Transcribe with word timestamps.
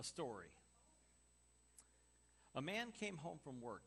a 0.00 0.04
story. 0.04 0.48
A 2.54 2.62
man 2.62 2.90
came 2.90 3.18
home 3.18 3.38
from 3.44 3.60
work 3.60 3.84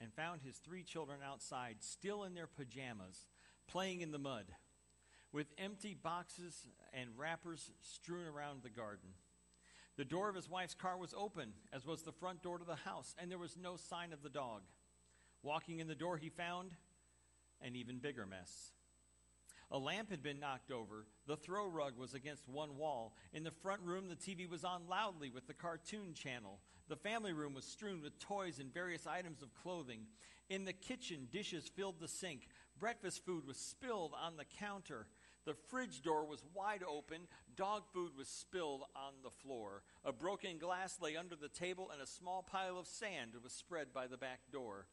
and 0.00 0.12
found 0.12 0.42
his 0.42 0.56
three 0.56 0.82
children 0.82 1.20
outside, 1.24 1.76
still 1.80 2.24
in 2.24 2.34
their 2.34 2.48
pajamas, 2.48 3.26
playing 3.68 4.00
in 4.00 4.10
the 4.10 4.18
mud, 4.18 4.46
with 5.32 5.46
empty 5.56 5.94
boxes 5.94 6.66
and 6.92 7.10
wrappers 7.16 7.70
strewn 7.80 8.26
around 8.26 8.62
the 8.62 8.70
garden. 8.70 9.10
The 9.96 10.04
door 10.04 10.28
of 10.28 10.34
his 10.34 10.50
wife's 10.50 10.74
car 10.74 10.98
was 10.98 11.14
open, 11.16 11.52
as 11.72 11.86
was 11.86 12.02
the 12.02 12.12
front 12.12 12.42
door 12.42 12.58
to 12.58 12.64
the 12.64 12.74
house, 12.74 13.14
and 13.16 13.30
there 13.30 13.38
was 13.38 13.56
no 13.56 13.76
sign 13.76 14.12
of 14.12 14.22
the 14.22 14.28
dog. 14.28 14.62
Walking 15.44 15.78
in 15.78 15.86
the 15.86 15.94
door, 15.94 16.16
he 16.16 16.28
found 16.28 16.72
an 17.60 17.76
even 17.76 17.98
bigger 17.98 18.26
mess. 18.26 18.72
A 19.74 19.78
lamp 19.78 20.10
had 20.10 20.22
been 20.22 20.38
knocked 20.38 20.70
over. 20.70 21.06
The 21.26 21.36
throw 21.36 21.66
rug 21.66 21.96
was 21.96 22.12
against 22.12 22.46
one 22.46 22.76
wall. 22.76 23.16
In 23.32 23.42
the 23.42 23.50
front 23.50 23.80
room, 23.80 24.06
the 24.06 24.16
TV 24.16 24.48
was 24.48 24.64
on 24.64 24.82
loudly 24.86 25.30
with 25.30 25.46
the 25.46 25.54
cartoon 25.54 26.12
channel. 26.12 26.60
The 26.88 26.96
family 26.96 27.32
room 27.32 27.54
was 27.54 27.64
strewn 27.64 28.02
with 28.02 28.18
toys 28.18 28.58
and 28.58 28.72
various 28.72 29.06
items 29.06 29.40
of 29.40 29.54
clothing. 29.54 30.00
In 30.50 30.66
the 30.66 30.74
kitchen, 30.74 31.26
dishes 31.32 31.70
filled 31.74 32.00
the 32.00 32.08
sink. 32.08 32.48
Breakfast 32.78 33.24
food 33.24 33.46
was 33.46 33.56
spilled 33.56 34.12
on 34.20 34.36
the 34.36 34.44
counter. 34.44 35.06
The 35.46 35.54
fridge 35.54 36.02
door 36.02 36.26
was 36.26 36.44
wide 36.54 36.82
open. 36.86 37.22
Dog 37.56 37.84
food 37.94 38.12
was 38.14 38.28
spilled 38.28 38.82
on 38.94 39.14
the 39.24 39.30
floor. 39.30 39.84
A 40.04 40.12
broken 40.12 40.58
glass 40.58 40.98
lay 41.00 41.16
under 41.16 41.34
the 41.34 41.48
table, 41.48 41.90
and 41.90 42.02
a 42.02 42.06
small 42.06 42.42
pile 42.42 42.78
of 42.78 42.86
sand 42.86 43.32
was 43.42 43.54
spread 43.54 43.94
by 43.94 44.06
the 44.06 44.18
back 44.18 44.40
door. 44.52 44.86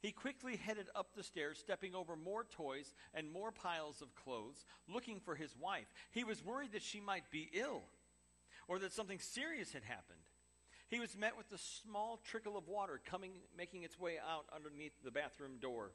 He 0.00 0.12
quickly 0.12 0.56
headed 0.56 0.86
up 0.94 1.14
the 1.14 1.24
stairs, 1.24 1.58
stepping 1.58 1.94
over 1.94 2.14
more 2.14 2.44
toys 2.44 2.94
and 3.14 3.32
more 3.32 3.50
piles 3.50 4.00
of 4.00 4.14
clothes, 4.14 4.64
looking 4.88 5.18
for 5.20 5.34
his 5.34 5.56
wife. 5.56 5.92
He 6.12 6.22
was 6.22 6.44
worried 6.44 6.72
that 6.72 6.82
she 6.82 7.00
might 7.00 7.30
be 7.30 7.50
ill 7.52 7.82
or 8.68 8.78
that 8.78 8.92
something 8.92 9.18
serious 9.18 9.72
had 9.72 9.82
happened. 9.82 10.20
He 10.88 11.00
was 11.00 11.16
met 11.16 11.36
with 11.36 11.50
a 11.52 11.58
small 11.58 12.20
trickle 12.24 12.56
of 12.56 12.68
water 12.68 13.00
coming, 13.04 13.32
making 13.56 13.82
its 13.82 13.98
way 13.98 14.18
out 14.18 14.46
underneath 14.54 14.92
the 15.02 15.10
bathroom 15.10 15.58
door. 15.60 15.90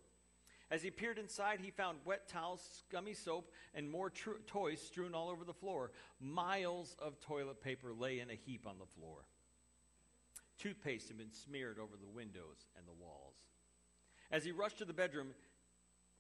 As 0.70 0.82
he 0.82 0.92
peered 0.92 1.18
inside, 1.18 1.60
he 1.62 1.72
found 1.72 2.00
wet 2.06 2.28
towels, 2.28 2.84
scummy 2.90 3.14
soap, 3.14 3.52
and 3.74 3.90
more 3.90 4.10
tr- 4.10 4.42
toys 4.48 4.82
strewn 4.82 5.14
all 5.16 5.30
over 5.30 5.46
the 5.46 5.54
floor. 5.54 5.92
Miles 6.20 6.96
of 7.00 7.20
toilet 7.20 7.62
paper 7.62 7.94
lay 7.94 8.20
in 8.20 8.30
a 8.30 8.36
heap 8.36 8.68
on 8.68 8.80
the 8.80 8.86
floor. 9.00 9.26
Toothpaste 10.60 11.08
had 11.08 11.18
been 11.18 11.32
smeared 11.32 11.80
over 11.80 11.96
the 12.00 12.08
windows 12.08 12.68
and 12.78 12.88
the 12.88 13.04
walls. 13.04 13.33
As 14.34 14.44
he 14.44 14.52
rushed 14.52 14.80
to 14.80 14.86
the 14.86 14.94
bedroom, 14.94 15.28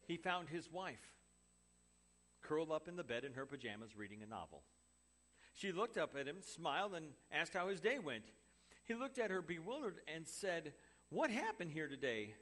he 0.05 0.17
found 0.17 0.47
his 0.47 0.71
wife 0.71 1.01
curled 2.43 2.71
up 2.71 2.87
in 2.87 2.95
the 2.95 3.03
bed 3.03 3.23
in 3.23 3.33
her 3.33 3.47
pajamas 3.47 3.97
reading 3.97 4.21
a 4.21 4.27
novel. 4.27 4.61
She 5.55 5.71
looked 5.71 5.97
up 5.97 6.15
at 6.15 6.27
him, 6.27 6.37
smiled, 6.41 6.93
and 6.93 7.07
asked 7.31 7.55
how 7.55 7.69
his 7.69 7.79
day 7.79 7.97
went. 7.97 8.25
He 8.85 8.93
looked 8.93 9.17
at 9.17 9.31
her 9.31 9.41
bewildered 9.41 9.95
and 10.13 10.27
said, 10.27 10.73
What 11.09 11.31
happened 11.31 11.71
here 11.71 11.87
today? 11.87 12.35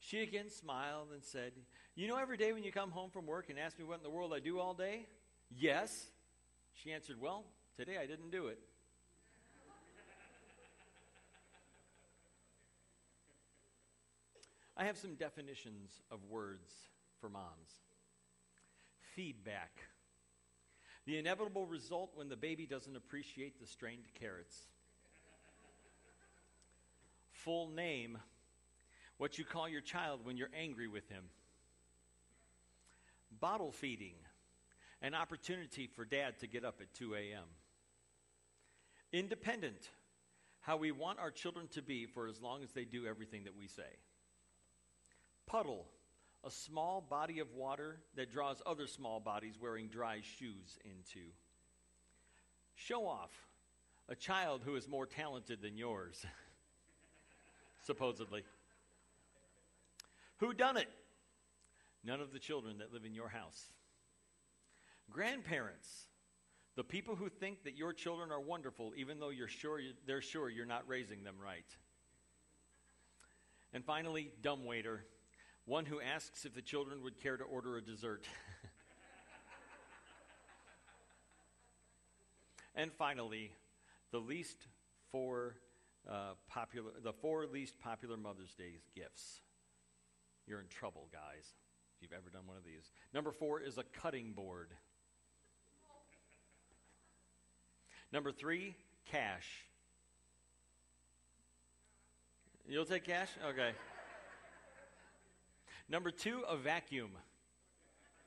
She 0.00 0.20
again 0.22 0.48
smiled 0.48 1.08
and 1.12 1.22
said, 1.22 1.52
You 1.94 2.08
know, 2.08 2.16
every 2.16 2.38
day 2.38 2.54
when 2.54 2.64
you 2.64 2.72
come 2.72 2.90
home 2.90 3.10
from 3.10 3.26
work 3.26 3.50
and 3.50 3.58
ask 3.58 3.78
me 3.78 3.84
what 3.84 3.98
in 3.98 4.02
the 4.02 4.10
world 4.10 4.32
I 4.32 4.40
do 4.40 4.58
all 4.58 4.72
day? 4.72 5.06
Yes. 5.50 6.06
She 6.72 6.92
answered, 6.92 7.20
Well, 7.20 7.44
today 7.76 7.98
I 8.00 8.06
didn't 8.06 8.30
do 8.30 8.46
it. 8.46 8.58
I 14.78 14.84
have 14.84 14.96
some 14.96 15.16
definitions 15.16 15.90
of 16.10 16.20
words 16.30 16.70
for 17.20 17.28
moms 17.28 17.72
feedback. 19.16 19.82
The 21.04 21.18
inevitable 21.18 21.66
result 21.66 22.12
when 22.14 22.28
the 22.28 22.36
baby 22.36 22.66
doesn't 22.66 22.94
appreciate 22.94 23.58
the 23.58 23.66
strained 23.66 24.04
carrots. 24.20 24.56
Full 27.32 27.70
name 27.70 28.18
what 29.16 29.36
you 29.36 29.44
call 29.44 29.68
your 29.68 29.80
child 29.80 30.20
when 30.22 30.36
you're 30.36 30.50
angry 30.56 30.86
with 30.86 31.08
him. 31.08 31.24
Bottle 33.40 33.72
feeding 33.72 34.14
an 35.02 35.14
opportunity 35.14 35.88
for 35.88 36.04
dad 36.04 36.38
to 36.38 36.46
get 36.46 36.64
up 36.64 36.80
at 36.80 36.94
2 36.94 37.14
a.m. 37.14 37.44
Independent 39.12 39.88
how 40.60 40.76
we 40.76 40.92
want 40.92 41.18
our 41.18 41.32
children 41.32 41.66
to 41.72 41.82
be 41.82 42.06
for 42.06 42.28
as 42.28 42.40
long 42.40 42.62
as 42.62 42.70
they 42.70 42.84
do 42.84 43.06
everything 43.06 43.44
that 43.44 43.56
we 43.56 43.66
say. 43.66 43.96
Puddle, 45.48 45.86
a 46.44 46.50
small 46.50 47.00
body 47.00 47.40
of 47.40 47.52
water 47.54 47.96
that 48.16 48.30
draws 48.30 48.60
other 48.66 48.86
small 48.86 49.18
bodies 49.18 49.54
wearing 49.60 49.88
dry 49.88 50.20
shoes 50.20 50.78
into. 50.84 51.26
Show 52.74 53.06
off, 53.06 53.30
a 54.08 54.14
child 54.14 54.60
who 54.64 54.76
is 54.76 54.86
more 54.86 55.06
talented 55.06 55.62
than 55.62 55.78
yours, 55.78 56.24
supposedly. 57.86 58.44
Who 60.36 60.52
done 60.52 60.76
it? 60.76 60.88
None 62.04 62.20
of 62.20 62.32
the 62.32 62.38
children 62.38 62.78
that 62.78 62.92
live 62.92 63.06
in 63.06 63.14
your 63.14 63.28
house. 63.28 63.72
Grandparents, 65.10 66.06
the 66.76 66.84
people 66.84 67.16
who 67.16 67.30
think 67.30 67.64
that 67.64 67.76
your 67.76 67.94
children 67.94 68.30
are 68.30 68.40
wonderful 68.40 68.92
even 68.96 69.18
though 69.18 69.30
you're 69.30 69.48
sure 69.48 69.80
they're 70.06 70.20
sure 70.20 70.50
you're 70.50 70.66
not 70.66 70.86
raising 70.86 71.24
them 71.24 71.36
right. 71.42 71.64
And 73.72 73.84
finally, 73.84 74.30
dumbwaiter 74.42 75.04
one 75.68 75.84
who 75.84 76.00
asks 76.00 76.46
if 76.46 76.54
the 76.54 76.62
children 76.62 77.02
would 77.04 77.20
care 77.20 77.36
to 77.36 77.44
order 77.44 77.76
a 77.76 77.82
dessert. 77.82 78.26
and 82.74 82.90
finally, 82.90 83.52
the 84.10 84.18
least 84.18 84.56
four 85.12 85.56
uh, 86.10 86.32
popular, 86.48 86.90
the 87.04 87.12
four 87.12 87.46
least 87.46 87.78
popular 87.80 88.16
Mother's 88.16 88.54
Day 88.54 88.78
gifts. 88.96 89.42
You're 90.46 90.60
in 90.60 90.68
trouble, 90.68 91.06
guys. 91.12 91.44
If 91.96 92.02
you've 92.02 92.12
ever 92.12 92.30
done 92.30 92.46
one 92.46 92.56
of 92.56 92.64
these. 92.64 92.90
Number 93.12 93.30
four 93.30 93.60
is 93.60 93.76
a 93.76 93.84
cutting 94.00 94.32
board. 94.32 94.70
Number 98.10 98.32
three, 98.32 98.74
cash. 99.04 99.66
You'll 102.66 102.86
take 102.86 103.04
cash? 103.04 103.28
Okay. 103.50 103.72
Number 105.88 106.10
two, 106.10 106.42
a 106.48 106.56
vacuum. 106.56 107.10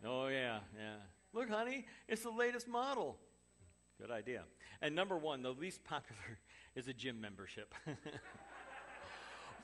Oh, 0.05 0.27
yeah, 0.27 0.59
yeah. 0.75 0.95
Look, 1.33 1.49
honey, 1.49 1.85
it's 2.07 2.23
the 2.23 2.31
latest 2.31 2.67
model. 2.67 3.17
Good 3.99 4.09
idea. 4.09 4.43
And 4.81 4.95
number 4.95 5.17
one, 5.17 5.43
the 5.43 5.53
least 5.53 5.83
popular, 5.83 6.39
is 6.75 6.87
a 6.87 6.93
gym 6.93 7.21
membership. 7.21 7.73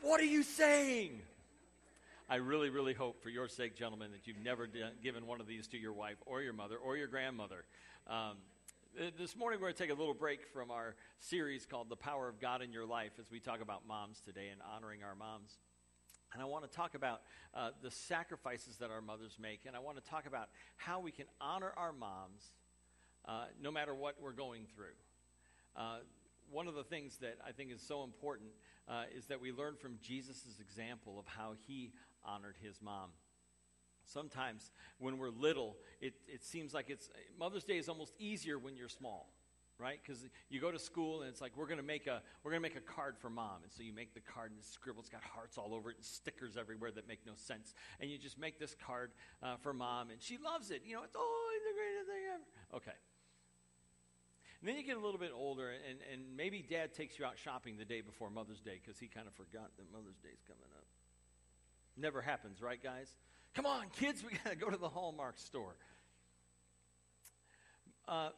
what 0.01 0.21
are 0.21 0.25
you 0.25 0.43
saying? 0.43 1.21
I 2.29 2.35
really, 2.35 2.69
really 2.69 2.93
hope 2.93 3.23
for 3.23 3.29
your 3.29 3.47
sake, 3.47 3.75
gentlemen, 3.75 4.11
that 4.11 4.27
you've 4.27 4.43
never 4.43 4.67
done, 4.67 4.91
given 5.01 5.25
one 5.25 5.41
of 5.41 5.47
these 5.47 5.67
to 5.69 5.77
your 5.77 5.93
wife 5.93 6.17
or 6.25 6.41
your 6.41 6.53
mother 6.53 6.75
or 6.75 6.97
your 6.97 7.07
grandmother. 7.07 7.65
Um, 8.05 8.37
this 9.17 9.35
morning, 9.35 9.59
we're 9.59 9.67
going 9.67 9.75
to 9.75 9.83
take 9.83 9.91
a 9.91 9.99
little 9.99 10.13
break 10.13 10.47
from 10.53 10.69
our 10.69 10.95
series 11.19 11.65
called 11.65 11.89
The 11.89 11.95
Power 11.95 12.27
of 12.27 12.39
God 12.39 12.61
in 12.61 12.71
Your 12.71 12.85
Life 12.85 13.13
as 13.19 13.31
we 13.31 13.39
talk 13.39 13.61
about 13.61 13.87
moms 13.87 14.21
today 14.21 14.49
and 14.51 14.61
honoring 14.75 15.03
our 15.03 15.15
moms. 15.15 15.57
And 16.33 16.41
I 16.41 16.45
want 16.45 16.69
to 16.69 16.75
talk 16.75 16.95
about 16.95 17.21
uh, 17.53 17.69
the 17.81 17.91
sacrifices 17.91 18.77
that 18.77 18.91
our 18.91 19.01
mothers 19.01 19.37
make. 19.39 19.61
And 19.65 19.75
I 19.75 19.79
want 19.79 20.03
to 20.03 20.09
talk 20.09 20.25
about 20.25 20.49
how 20.75 20.99
we 20.99 21.11
can 21.11 21.25
honor 21.39 21.71
our 21.77 21.93
moms 21.93 22.51
uh, 23.25 23.45
no 23.61 23.71
matter 23.71 23.95
what 23.95 24.15
we're 24.21 24.33
going 24.33 24.65
through. 24.75 24.95
Uh, 25.75 25.99
one 26.49 26.67
of 26.67 26.75
the 26.75 26.83
things 26.83 27.17
that 27.17 27.37
I 27.45 27.51
think 27.51 27.71
is 27.71 27.81
so 27.81 28.03
important 28.03 28.49
uh, 28.87 29.03
is 29.15 29.25
that 29.25 29.41
we 29.41 29.51
learn 29.51 29.75
from 29.75 29.97
Jesus' 30.01 30.59
example 30.59 31.19
of 31.19 31.25
how 31.27 31.53
he 31.67 31.91
honored 32.23 32.55
his 32.61 32.81
mom. 32.81 33.09
Sometimes 34.05 34.71
when 34.99 35.17
we're 35.17 35.29
little, 35.29 35.75
it, 35.99 36.13
it 36.27 36.43
seems 36.43 36.73
like 36.73 36.89
it's 36.89 37.09
Mother's 37.37 37.65
Day 37.65 37.77
is 37.77 37.89
almost 37.89 38.13
easier 38.17 38.57
when 38.57 38.77
you're 38.77 38.87
small 38.87 39.29
right? 39.79 39.99
Because 40.01 40.25
you 40.49 40.59
go 40.59 40.71
to 40.71 40.79
school 40.79 41.21
and 41.21 41.29
it's 41.29 41.41
like 41.41 41.55
we're 41.55 41.67
to 41.67 41.81
make 41.83 42.07
a 42.07 42.21
we're 42.43 42.51
to 42.51 42.59
make 42.59 42.75
a 42.75 42.81
card 42.81 43.15
for 43.17 43.29
mom, 43.29 43.63
and 43.63 43.71
so 43.71 43.83
you 43.83 43.93
make 43.93 44.13
the 44.13 44.21
card 44.21 44.51
and 44.51 44.59
it's 44.59 44.69
scribbled, 44.69 45.05
it's 45.05 45.09
got 45.09 45.23
hearts 45.23 45.57
all 45.57 45.73
over 45.73 45.91
it 45.91 45.97
and 45.97 46.05
stickers 46.05 46.57
everywhere 46.57 46.91
that 46.91 47.07
make 47.07 47.25
no 47.25 47.33
sense, 47.35 47.73
and 47.99 48.09
you 48.09 48.17
just 48.17 48.39
make 48.39 48.59
this 48.59 48.75
card 48.85 49.11
uh, 49.43 49.55
for 49.57 49.73
mom, 49.73 50.09
and 50.09 50.21
she 50.21 50.37
loves 50.37 50.71
it. 50.71 50.81
You 50.85 50.95
know, 50.95 51.03
it's 51.03 51.15
always 51.15 51.61
the 51.63 51.75
greatest 51.75 52.07
thing 52.07 52.23
ever. 52.33 52.77
Okay. 52.77 52.97
And 54.59 54.67
then 54.67 54.75
you 54.75 54.83
get 54.83 54.97
a 54.97 54.99
little 54.99 55.19
bit 55.19 55.31
older, 55.35 55.69
and, 55.69 55.99
and 56.11 56.35
maybe 56.35 56.65
dad 56.67 56.93
takes 56.93 57.19
you 57.19 57.25
out 57.25 57.37
shopping 57.37 57.77
the 57.77 57.85
day 57.85 58.01
before 58.01 58.31
Mother's 58.31 58.59
Day 58.59 58.81
because 58.83 58.99
he 58.99 59.07
kind 59.07 59.27
of 59.27 59.33
forgot 59.33 59.69
that 59.77 59.91
Mother's 59.91 60.17
Day's 60.23 60.41
coming 60.47 60.65
up. 60.75 60.85
Never 61.95 62.21
happens, 62.21 62.59
right, 62.59 62.81
guys? 62.81 63.15
Come 63.53 63.67
on, 63.67 63.85
kids, 63.99 64.23
we 64.23 64.31
got 64.43 64.51
to 64.51 64.55
go 64.55 64.69
to 64.69 64.77
the 64.77 64.89
Hallmark 64.89 65.37
store. 65.37 65.75
Uh, 68.07 68.29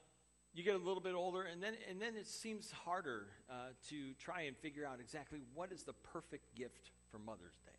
you 0.53 0.63
get 0.63 0.75
a 0.75 0.79
little 0.79 1.01
bit 1.01 1.13
older, 1.13 1.43
and 1.43 1.61
then, 1.61 1.73
and 1.89 2.01
then 2.01 2.15
it 2.15 2.27
seems 2.27 2.71
harder 2.71 3.27
uh, 3.49 3.69
to 3.89 4.13
try 4.15 4.41
and 4.41 4.57
figure 4.57 4.85
out 4.85 4.99
exactly 4.99 5.39
what 5.53 5.71
is 5.71 5.83
the 5.83 5.93
perfect 5.93 6.55
gift 6.55 6.91
for 7.11 7.19
Mother's 7.19 7.57
Day. 7.65 7.71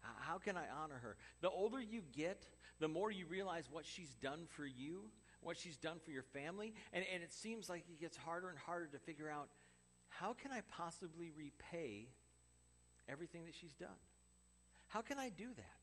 How 0.00 0.38
can 0.38 0.56
I 0.56 0.64
honor 0.82 0.98
her? 1.02 1.16
The 1.40 1.50
older 1.50 1.80
you 1.80 2.02
get, 2.12 2.46
the 2.80 2.88
more 2.88 3.10
you 3.10 3.26
realize 3.26 3.68
what 3.70 3.86
she's 3.86 4.14
done 4.14 4.46
for 4.48 4.66
you, 4.66 5.04
what 5.40 5.56
she's 5.56 5.76
done 5.76 5.98
for 6.04 6.10
your 6.10 6.22
family, 6.22 6.74
and, 6.92 7.04
and 7.12 7.22
it 7.22 7.32
seems 7.32 7.68
like 7.68 7.84
it 7.88 8.00
gets 8.00 8.16
harder 8.16 8.48
and 8.48 8.58
harder 8.58 8.86
to 8.86 8.98
figure 8.98 9.30
out 9.30 9.48
how 10.08 10.32
can 10.32 10.52
I 10.52 10.60
possibly 10.70 11.30
repay 11.36 12.08
everything 13.08 13.44
that 13.46 13.54
she's 13.54 13.74
done? 13.74 13.88
How 14.88 15.00
can 15.00 15.18
I 15.18 15.30
do 15.30 15.48
that? 15.56 15.78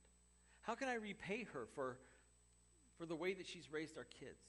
How 0.61 0.75
can 0.75 0.87
I 0.87 0.95
repay 0.95 1.45
her 1.53 1.67
for, 1.73 1.97
for 2.97 3.05
the 3.05 3.15
way 3.15 3.33
that 3.33 3.47
she's 3.47 3.71
raised 3.71 3.97
our 3.97 4.05
kids? 4.19 4.43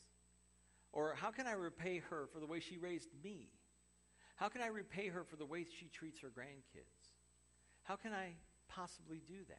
Or 0.92 1.14
how 1.14 1.30
can 1.30 1.46
I 1.46 1.52
repay 1.52 2.02
her 2.10 2.28
for 2.32 2.40
the 2.40 2.46
way 2.46 2.60
she 2.60 2.78
raised 2.78 3.10
me? 3.22 3.48
How 4.36 4.48
can 4.48 4.62
I 4.62 4.68
repay 4.68 5.08
her 5.08 5.24
for 5.24 5.36
the 5.36 5.46
way 5.46 5.64
she 5.78 5.86
treats 5.86 6.20
her 6.20 6.28
grandkids? 6.28 7.12
How 7.82 7.96
can 7.96 8.12
I 8.12 8.34
possibly 8.68 9.22
do 9.26 9.36
that? 9.48 9.58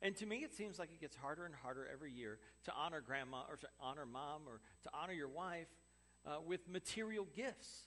And 0.00 0.14
to 0.16 0.26
me, 0.26 0.38
it 0.38 0.54
seems 0.54 0.78
like 0.78 0.90
it 0.92 1.00
gets 1.00 1.16
harder 1.16 1.44
and 1.44 1.54
harder 1.54 1.88
every 1.92 2.12
year 2.12 2.38
to 2.64 2.72
honor 2.72 3.00
grandma 3.00 3.42
or 3.48 3.56
to 3.56 3.66
honor 3.80 4.06
mom 4.06 4.42
or 4.46 4.60
to 4.84 4.90
honor 4.94 5.12
your 5.12 5.28
wife 5.28 5.66
uh, 6.26 6.36
with 6.46 6.68
material 6.68 7.26
gifts. 7.34 7.86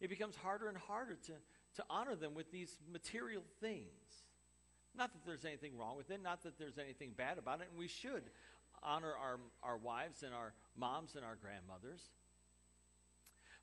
It 0.00 0.08
becomes 0.08 0.36
harder 0.36 0.68
and 0.68 0.78
harder 0.78 1.16
to, 1.26 1.32
to 1.76 1.84
honor 1.90 2.14
them 2.14 2.34
with 2.34 2.52
these 2.52 2.76
material 2.90 3.42
things. 3.60 4.24
Not 4.96 5.12
that 5.12 5.24
there's 5.26 5.44
anything 5.44 5.76
wrong 5.76 5.96
with 5.96 6.10
it, 6.10 6.22
not 6.22 6.42
that 6.42 6.58
there's 6.58 6.78
anything 6.78 7.12
bad 7.16 7.38
about 7.38 7.60
it, 7.60 7.68
and 7.70 7.78
we 7.78 7.88
should 7.88 8.24
honor 8.82 9.12
our, 9.20 9.38
our 9.62 9.76
wives 9.76 10.22
and 10.22 10.34
our 10.34 10.54
moms 10.76 11.14
and 11.14 11.24
our 11.24 11.36
grandmothers. 11.36 12.02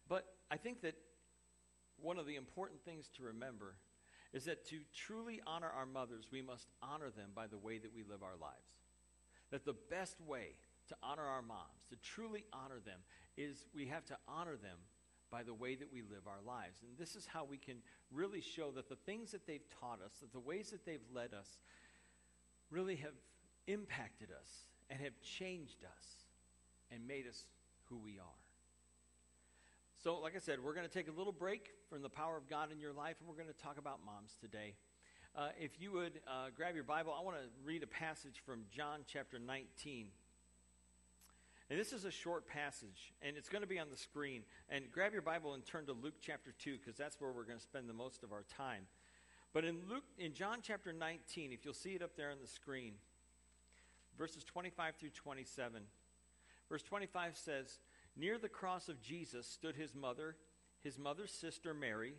But 0.08 0.26
I 0.50 0.58
think 0.58 0.82
that 0.82 0.96
one 2.00 2.20
of 2.20 2.26
the 2.26 2.36
important 2.36 2.84
things 2.84 3.10
to 3.18 3.24
remember 3.24 3.76
is 4.34 4.46
that 4.46 4.68
to 4.68 4.80
truly 4.94 5.42
honor 5.48 5.70
our 5.70 5.86
mothers, 5.86 6.28
we 6.32 6.42
must 6.42 6.68
honor 6.82 7.10
them 7.10 7.32
by 7.36 7.48
the 7.48 7.58
way 7.58 7.78
that 7.78 7.94
we 7.96 8.04
live 8.04 8.24
our 8.24 8.38
lives. 8.40 8.84
That 9.52 9.66
the 9.66 9.76
best 9.90 10.20
way 10.22 10.58
to 10.90 10.96
honor 11.02 11.26
our 11.26 11.42
moms, 11.42 11.86
to 11.90 11.96
truly 11.98 12.46
honor 12.54 12.80
them, 12.86 13.00
is 13.38 13.66
we 13.74 13.88
have 13.88 14.06
to 14.06 14.18
honor 14.28 14.56
them 14.56 14.78
by 15.32 15.44
the 15.44 15.54
way 15.54 15.76
that 15.76 15.92
we 15.92 16.02
live 16.02 16.28
our 16.28 16.42
lives. 16.46 16.80
And 16.82 16.98
this 16.98 17.16
is 17.16 17.26
how 17.26 17.44
we 17.44 17.58
can 17.58 17.78
really 18.12 18.42
show 18.42 18.72
that 18.72 18.90
the 18.90 18.96
things 18.96 19.32
that 19.32 19.46
they've 19.46 19.68
taught 19.80 20.00
us, 20.02 20.14
that 20.22 20.32
the 20.32 20.40
ways 20.40 20.70
that 20.72 20.86
they've 20.86 21.00
led 21.14 21.34
us, 21.34 21.58
really 22.70 22.96
have 22.98 23.14
impacted 23.68 24.30
us 24.32 24.50
and 24.90 25.02
have 25.02 25.20
changed 25.22 25.84
us 25.84 26.06
and 26.92 27.08
made 27.08 27.28
us 27.28 27.46
who 27.90 27.98
we 27.98 28.20
are. 28.20 28.38
So, 30.04 30.20
like 30.20 30.36
I 30.36 30.40
said, 30.40 30.64
we're 30.64 30.74
going 30.74 30.88
to 30.88 30.94
take 30.94 31.10
a 31.10 31.12
little 31.12 31.34
break 31.34 31.72
from 31.90 32.02
the 32.02 32.10
power 32.10 32.38
of 32.38 32.48
God 32.50 32.72
in 32.72 32.80
your 32.80 32.94
life, 32.94 33.16
and 33.20 33.28
we're 33.28 33.36
going 33.36 33.54
to 33.54 33.62
talk 33.62 33.78
about 33.78 34.00
moms 34.06 34.36
today. 34.40 34.76
Uh, 35.36 35.50
if 35.60 35.72
you 35.80 35.92
would 35.92 36.20
uh, 36.28 36.48
grab 36.56 36.76
your 36.76 36.84
Bible, 36.84 37.14
I 37.18 37.24
want 37.24 37.38
to 37.38 37.44
read 37.66 37.84
a 37.84 37.88
passage 37.88 38.42
from 38.46 38.62
John 38.72 39.02
chapter 39.06 39.40
19. 39.40 40.08
And 41.70 41.80
this 41.80 41.92
is 41.92 42.06
a 42.06 42.12
short 42.12 42.48
passage, 42.48 43.14
and 43.22 43.36
it's 43.36 43.50
going 43.50 43.62
to 43.62 43.68
be 43.68 43.80
on 43.80 43.90
the 43.90 43.98
screen. 43.98 44.44
And 44.70 44.86
grab 44.92 45.14
your 45.14 45.22
Bible 45.22 45.54
and 45.54 45.66
turn 45.66 45.86
to 45.88 45.94
Luke 45.94 46.16
chapter 46.22 46.54
2, 46.58 46.78
because 46.78 46.96
that's 46.96 47.20
where 47.20 47.32
we're 47.32 47.44
going 47.44 47.58
to 47.58 47.64
spend 47.64 47.90
the 47.90 47.94
most 47.94 48.24
of 48.24 48.32
our 48.32 48.46
time. 48.56 48.84
But 49.54 49.66
in 49.66 49.78
Luke, 49.90 50.06
in 50.18 50.34
John 50.34 50.60
chapter 50.62 50.94
19, 50.94 51.52
if 51.52 51.66
you'll 51.66 51.74
see 51.74 51.96
it 51.96 52.02
up 52.02 52.16
there 52.16 52.32
on 52.32 52.38
the 52.42 52.48
screen, 52.48 52.94
verses 54.18 54.44
25 54.44 54.96
through 54.96 55.10
27, 55.12 55.82
verse 56.70 56.84
25 56.84 57.38
says, 57.38 57.80
Near 58.16 58.38
the 58.38 58.50
cross 58.50 58.90
of 58.90 59.02
Jesus 59.02 59.48
stood 59.48 59.76
his 59.76 59.94
mother, 59.94 60.36
his 60.82 60.98
mother's 60.98 61.32
sister 61.32 61.74
Mary, 61.74 62.16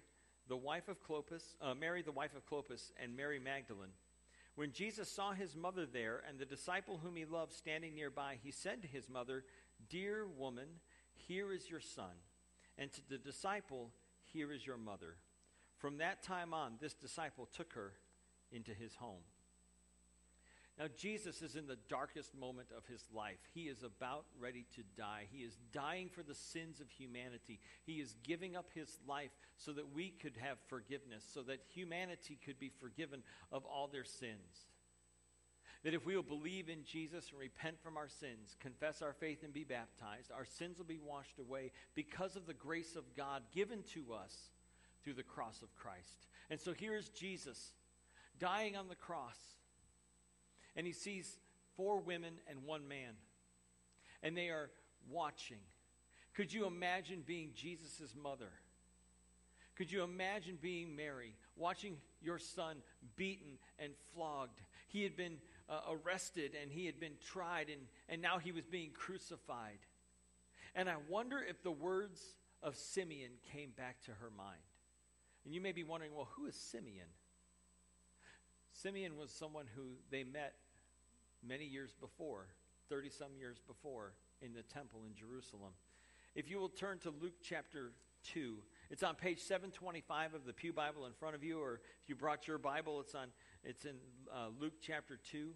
the 0.48 0.56
wife 0.56 0.88
of 0.88 1.02
Clopas, 1.02 1.56
uh, 1.60 1.74
Mary, 1.74 2.02
the 2.02 2.12
wife 2.12 2.34
of 2.36 2.46
Clopas, 2.46 2.92
and 3.02 3.16
Mary 3.16 3.38
Magdalene. 3.38 3.92
When 4.54 4.72
Jesus 4.72 5.08
saw 5.08 5.32
his 5.32 5.54
mother 5.54 5.86
there 5.86 6.22
and 6.28 6.38
the 6.38 6.44
disciple 6.44 6.98
whom 7.02 7.16
he 7.16 7.24
loved 7.24 7.52
standing 7.52 7.94
nearby, 7.94 8.38
he 8.42 8.50
said 8.50 8.82
to 8.82 8.88
his 8.88 9.08
mother, 9.08 9.44
Dear 9.88 10.26
woman, 10.26 10.66
here 11.14 11.52
is 11.52 11.70
your 11.70 11.80
son. 11.80 12.10
And 12.76 12.92
to 12.92 13.00
the 13.08 13.18
disciple, 13.18 13.90
Here 14.24 14.52
is 14.52 14.66
your 14.66 14.76
mother. 14.76 15.16
From 15.76 15.98
that 15.98 16.24
time 16.24 16.52
on, 16.52 16.72
this 16.80 16.94
disciple 16.94 17.46
took 17.46 17.72
her 17.74 17.92
into 18.50 18.72
his 18.74 18.96
home. 18.96 19.22
Now, 20.78 20.86
Jesus 20.96 21.42
is 21.42 21.56
in 21.56 21.66
the 21.66 21.78
darkest 21.88 22.36
moment 22.36 22.68
of 22.76 22.86
his 22.86 23.02
life. 23.12 23.40
He 23.52 23.62
is 23.62 23.82
about 23.82 24.26
ready 24.38 24.64
to 24.76 24.82
die. 24.96 25.26
He 25.28 25.38
is 25.38 25.58
dying 25.72 26.08
for 26.08 26.22
the 26.22 26.36
sins 26.36 26.80
of 26.80 26.88
humanity. 26.88 27.58
He 27.84 27.94
is 27.94 28.14
giving 28.22 28.54
up 28.54 28.68
his 28.72 28.96
life 29.06 29.32
so 29.56 29.72
that 29.72 29.92
we 29.92 30.10
could 30.10 30.36
have 30.36 30.56
forgiveness, 30.68 31.24
so 31.34 31.42
that 31.42 31.62
humanity 31.74 32.38
could 32.44 32.60
be 32.60 32.70
forgiven 32.80 33.24
of 33.50 33.64
all 33.64 33.88
their 33.88 34.04
sins. 34.04 34.68
That 35.82 35.94
if 35.94 36.06
we 36.06 36.14
will 36.14 36.22
believe 36.22 36.68
in 36.68 36.84
Jesus 36.84 37.30
and 37.30 37.40
repent 37.40 37.82
from 37.82 37.96
our 37.96 38.08
sins, 38.08 38.56
confess 38.60 39.02
our 39.02 39.12
faith, 39.12 39.42
and 39.42 39.52
be 39.52 39.64
baptized, 39.64 40.30
our 40.30 40.44
sins 40.44 40.78
will 40.78 40.84
be 40.84 41.00
washed 41.04 41.40
away 41.40 41.72
because 41.96 42.36
of 42.36 42.46
the 42.46 42.54
grace 42.54 42.94
of 42.94 43.16
God 43.16 43.42
given 43.52 43.82
to 43.94 44.12
us 44.12 44.50
through 45.02 45.14
the 45.14 45.22
cross 45.24 45.60
of 45.60 45.74
Christ. 45.74 46.26
And 46.50 46.60
so 46.60 46.72
here 46.72 46.94
is 46.94 47.08
Jesus 47.08 47.72
dying 48.38 48.76
on 48.76 48.88
the 48.88 48.94
cross 48.94 49.36
and 50.78 50.86
he 50.86 50.92
sees 50.92 51.36
four 51.76 51.98
women 51.98 52.34
and 52.48 52.64
one 52.64 52.86
man. 52.86 53.14
And 54.22 54.36
they 54.36 54.48
are 54.48 54.70
watching. 55.10 55.58
Could 56.34 56.52
you 56.52 56.66
imagine 56.66 57.24
being 57.26 57.50
Jesus' 57.52 58.14
mother? 58.20 58.50
Could 59.76 59.90
you 59.90 60.04
imagine 60.04 60.56
being 60.60 60.94
Mary, 60.94 61.34
watching 61.56 61.96
your 62.22 62.38
son 62.38 62.76
beaten 63.16 63.58
and 63.80 63.92
flogged? 64.14 64.60
He 64.86 65.02
had 65.02 65.16
been 65.16 65.38
uh, 65.68 65.80
arrested 65.90 66.52
and 66.60 66.70
he 66.70 66.86
had 66.86 67.00
been 67.00 67.14
tried, 67.26 67.68
and, 67.68 67.82
and 68.08 68.22
now 68.22 68.38
he 68.38 68.52
was 68.52 68.64
being 68.64 68.90
crucified. 68.92 69.78
And 70.76 70.88
I 70.88 70.94
wonder 71.08 71.38
if 71.38 71.60
the 71.62 71.72
words 71.72 72.20
of 72.62 72.76
Simeon 72.76 73.30
came 73.52 73.70
back 73.76 74.00
to 74.04 74.12
her 74.12 74.30
mind. 74.36 74.60
And 75.44 75.52
you 75.52 75.60
may 75.60 75.72
be 75.72 75.82
wondering, 75.82 76.14
well, 76.14 76.28
who 76.36 76.46
is 76.46 76.54
Simeon? 76.54 77.06
Simeon 78.72 79.16
was 79.16 79.32
someone 79.32 79.66
who 79.74 79.82
they 80.10 80.22
met 80.22 80.54
many 81.46 81.64
years 81.64 81.94
before, 82.00 82.46
30 82.88 83.10
some 83.10 83.36
years 83.38 83.58
before, 83.66 84.12
in 84.42 84.52
the 84.52 84.62
temple 84.62 85.00
in 85.06 85.14
Jerusalem. 85.14 85.72
If 86.34 86.48
you 86.48 86.58
will 86.58 86.68
turn 86.68 86.98
to 87.00 87.10
Luke 87.10 87.34
chapter 87.42 87.92
2, 88.32 88.56
it's 88.90 89.02
on 89.02 89.14
page 89.14 89.40
725 89.40 90.34
of 90.34 90.44
the 90.46 90.52
Pew 90.52 90.72
Bible 90.72 91.06
in 91.06 91.12
front 91.12 91.34
of 91.34 91.42
you, 91.42 91.60
or 91.60 91.80
if 92.02 92.08
you 92.08 92.14
brought 92.14 92.46
your 92.46 92.58
Bible, 92.58 93.00
it's, 93.00 93.14
on, 93.14 93.28
it's 93.64 93.84
in 93.84 93.96
uh, 94.32 94.48
Luke 94.60 94.74
chapter 94.80 95.18
2. 95.30 95.50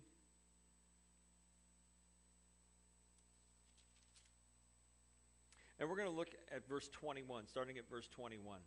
And 5.78 5.88
we're 5.88 5.96
going 5.96 6.08
to 6.08 6.14
look 6.14 6.28
at 6.54 6.68
verse 6.68 6.88
21, 6.88 7.46
starting 7.46 7.76
at 7.76 7.88
verse 7.90 8.08
21. 8.08 8.60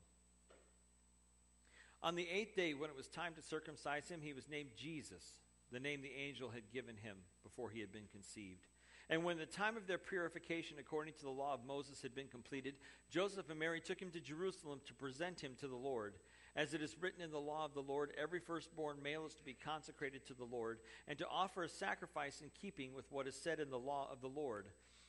On 2.03 2.15
the 2.15 2.27
eighth 2.29 2.55
day, 2.55 2.73
when 2.73 2.89
it 2.89 2.95
was 2.95 3.07
time 3.07 3.33
to 3.35 3.41
circumcise 3.41 4.09
him, 4.09 4.19
he 4.21 4.33
was 4.33 4.49
named 4.49 4.69
Jesus 4.75 5.23
the 5.71 5.79
name 5.79 6.01
the 6.01 6.13
angel 6.15 6.49
had 6.49 6.71
given 6.71 6.95
him 6.97 7.17
before 7.43 7.69
he 7.69 7.79
had 7.79 7.91
been 7.91 8.07
conceived. 8.11 8.67
And 9.09 9.23
when 9.23 9.37
the 9.37 9.45
time 9.45 9.77
of 9.77 9.85
their 9.85 9.99
purification 9.99 10.77
according 10.79 11.13
to 11.15 11.23
the 11.23 11.29
law 11.29 11.53
of 11.53 11.65
Moses 11.65 12.01
had 12.01 12.15
been 12.15 12.27
completed, 12.27 12.75
Joseph 13.09 13.49
and 13.49 13.59
Mary 13.59 13.79
took 13.79 14.01
him 14.01 14.09
to 14.11 14.19
Jerusalem 14.19 14.81
to 14.87 14.93
present 14.95 15.39
him 15.39 15.51
to 15.59 15.67
the 15.67 15.75
Lord. 15.75 16.15
As 16.55 16.73
it 16.73 16.81
is 16.81 16.95
written 16.99 17.21
in 17.21 17.31
the 17.31 17.37
law 17.37 17.65
of 17.65 17.73
the 17.73 17.81
Lord, 17.81 18.13
every 18.19 18.39
firstborn 18.39 18.97
male 19.03 19.25
is 19.27 19.35
to 19.35 19.43
be 19.43 19.53
consecrated 19.53 20.25
to 20.25 20.33
the 20.33 20.45
Lord, 20.45 20.79
and 21.07 21.19
to 21.19 21.27
offer 21.27 21.63
a 21.63 21.69
sacrifice 21.69 22.41
in 22.41 22.49
keeping 22.59 22.93
with 22.93 23.11
what 23.11 23.27
is 23.27 23.35
said 23.35 23.59
in 23.59 23.69
the 23.69 23.77
law 23.77 24.09
of 24.11 24.21
the 24.21 24.27
Lord 24.27 24.67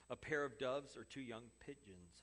a 0.09 0.17
pair 0.17 0.45
of 0.45 0.59
doves 0.59 0.97
or 0.97 1.05
two 1.05 1.21
young 1.21 1.43
pigeons. 1.65 2.23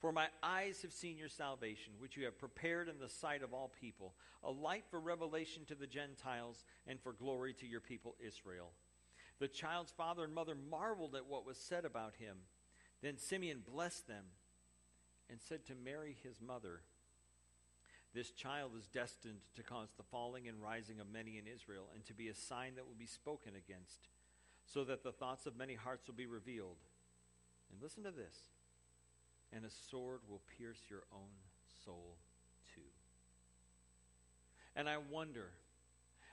For 0.00 0.12
my 0.12 0.26
eyes 0.42 0.82
have 0.82 0.92
seen 0.92 1.16
your 1.16 1.28
salvation, 1.28 1.94
which 1.98 2.16
you 2.16 2.24
have 2.24 2.38
prepared 2.38 2.88
in 2.88 2.98
the 2.98 3.08
sight 3.08 3.42
of 3.42 3.54
all 3.54 3.72
people, 3.80 4.14
a 4.42 4.50
light 4.50 4.84
for 4.90 5.00
revelation 5.00 5.64
to 5.68 5.74
the 5.74 5.86
Gentiles 5.86 6.64
and 6.86 7.00
for 7.00 7.12
glory 7.12 7.54
to 7.54 7.66
your 7.66 7.80
people 7.80 8.16
Israel. 8.20 8.72
The 9.38 9.48
child's 9.48 9.92
father 9.92 10.24
and 10.24 10.34
mother 10.34 10.54
marveled 10.54 11.14
at 11.14 11.26
what 11.26 11.46
was 11.46 11.56
said 11.56 11.84
about 11.84 12.14
him. 12.16 12.36
Then 13.02 13.18
Simeon 13.18 13.62
blessed 13.66 14.06
them 14.06 14.24
and 15.30 15.40
said 15.40 15.64
to 15.66 15.74
Mary, 15.74 16.16
his 16.22 16.40
mother, 16.40 16.82
This 18.14 18.30
child 18.30 18.72
is 18.78 18.86
destined 18.86 19.40
to 19.56 19.62
cause 19.62 19.88
the 19.96 20.04
falling 20.04 20.48
and 20.48 20.62
rising 20.62 21.00
of 21.00 21.12
many 21.12 21.38
in 21.38 21.46
Israel, 21.46 21.88
and 21.94 22.04
to 22.06 22.14
be 22.14 22.28
a 22.28 22.34
sign 22.34 22.74
that 22.76 22.86
will 22.86 22.94
be 22.98 23.06
spoken 23.06 23.52
against, 23.56 24.08
so 24.66 24.84
that 24.84 25.02
the 25.02 25.12
thoughts 25.12 25.46
of 25.46 25.56
many 25.56 25.74
hearts 25.74 26.06
will 26.06 26.14
be 26.14 26.26
revealed. 26.26 26.76
And 27.72 27.82
listen 27.82 28.04
to 28.04 28.10
this 28.10 28.36
and 29.54 29.64
a 29.64 29.70
sword 29.90 30.20
will 30.28 30.40
pierce 30.58 30.80
your 30.90 31.04
own 31.12 31.30
soul 31.84 32.16
too. 32.74 32.80
And 34.76 34.88
I 34.88 34.96
wonder, 35.10 35.50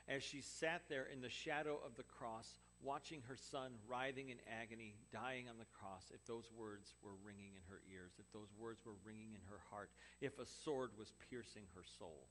as 0.08 0.22
she 0.22 0.40
sat 0.40 0.82
there 0.88 1.06
in 1.12 1.20
the 1.20 1.30
shadow 1.30 1.78
of 1.86 1.94
the 1.96 2.02
cross, 2.02 2.58
watching 2.82 3.22
her 3.28 3.36
son 3.36 3.70
writhing 3.88 4.30
in 4.30 4.38
agony, 4.60 4.94
dying 5.12 5.48
on 5.48 5.58
the 5.58 5.70
cross, 5.78 6.10
if 6.12 6.26
those 6.26 6.50
words 6.58 6.94
were 7.02 7.14
ringing 7.24 7.54
in 7.54 7.62
her 7.70 7.80
ears, 7.92 8.12
if 8.18 8.30
those 8.32 8.50
words 8.58 8.84
were 8.84 8.98
ringing 9.06 9.34
in 9.34 9.40
her 9.48 9.60
heart, 9.70 9.90
if 10.20 10.38
a 10.38 10.46
sword 10.64 10.90
was 10.98 11.12
piercing 11.30 11.62
her 11.76 11.84
soul. 11.98 12.26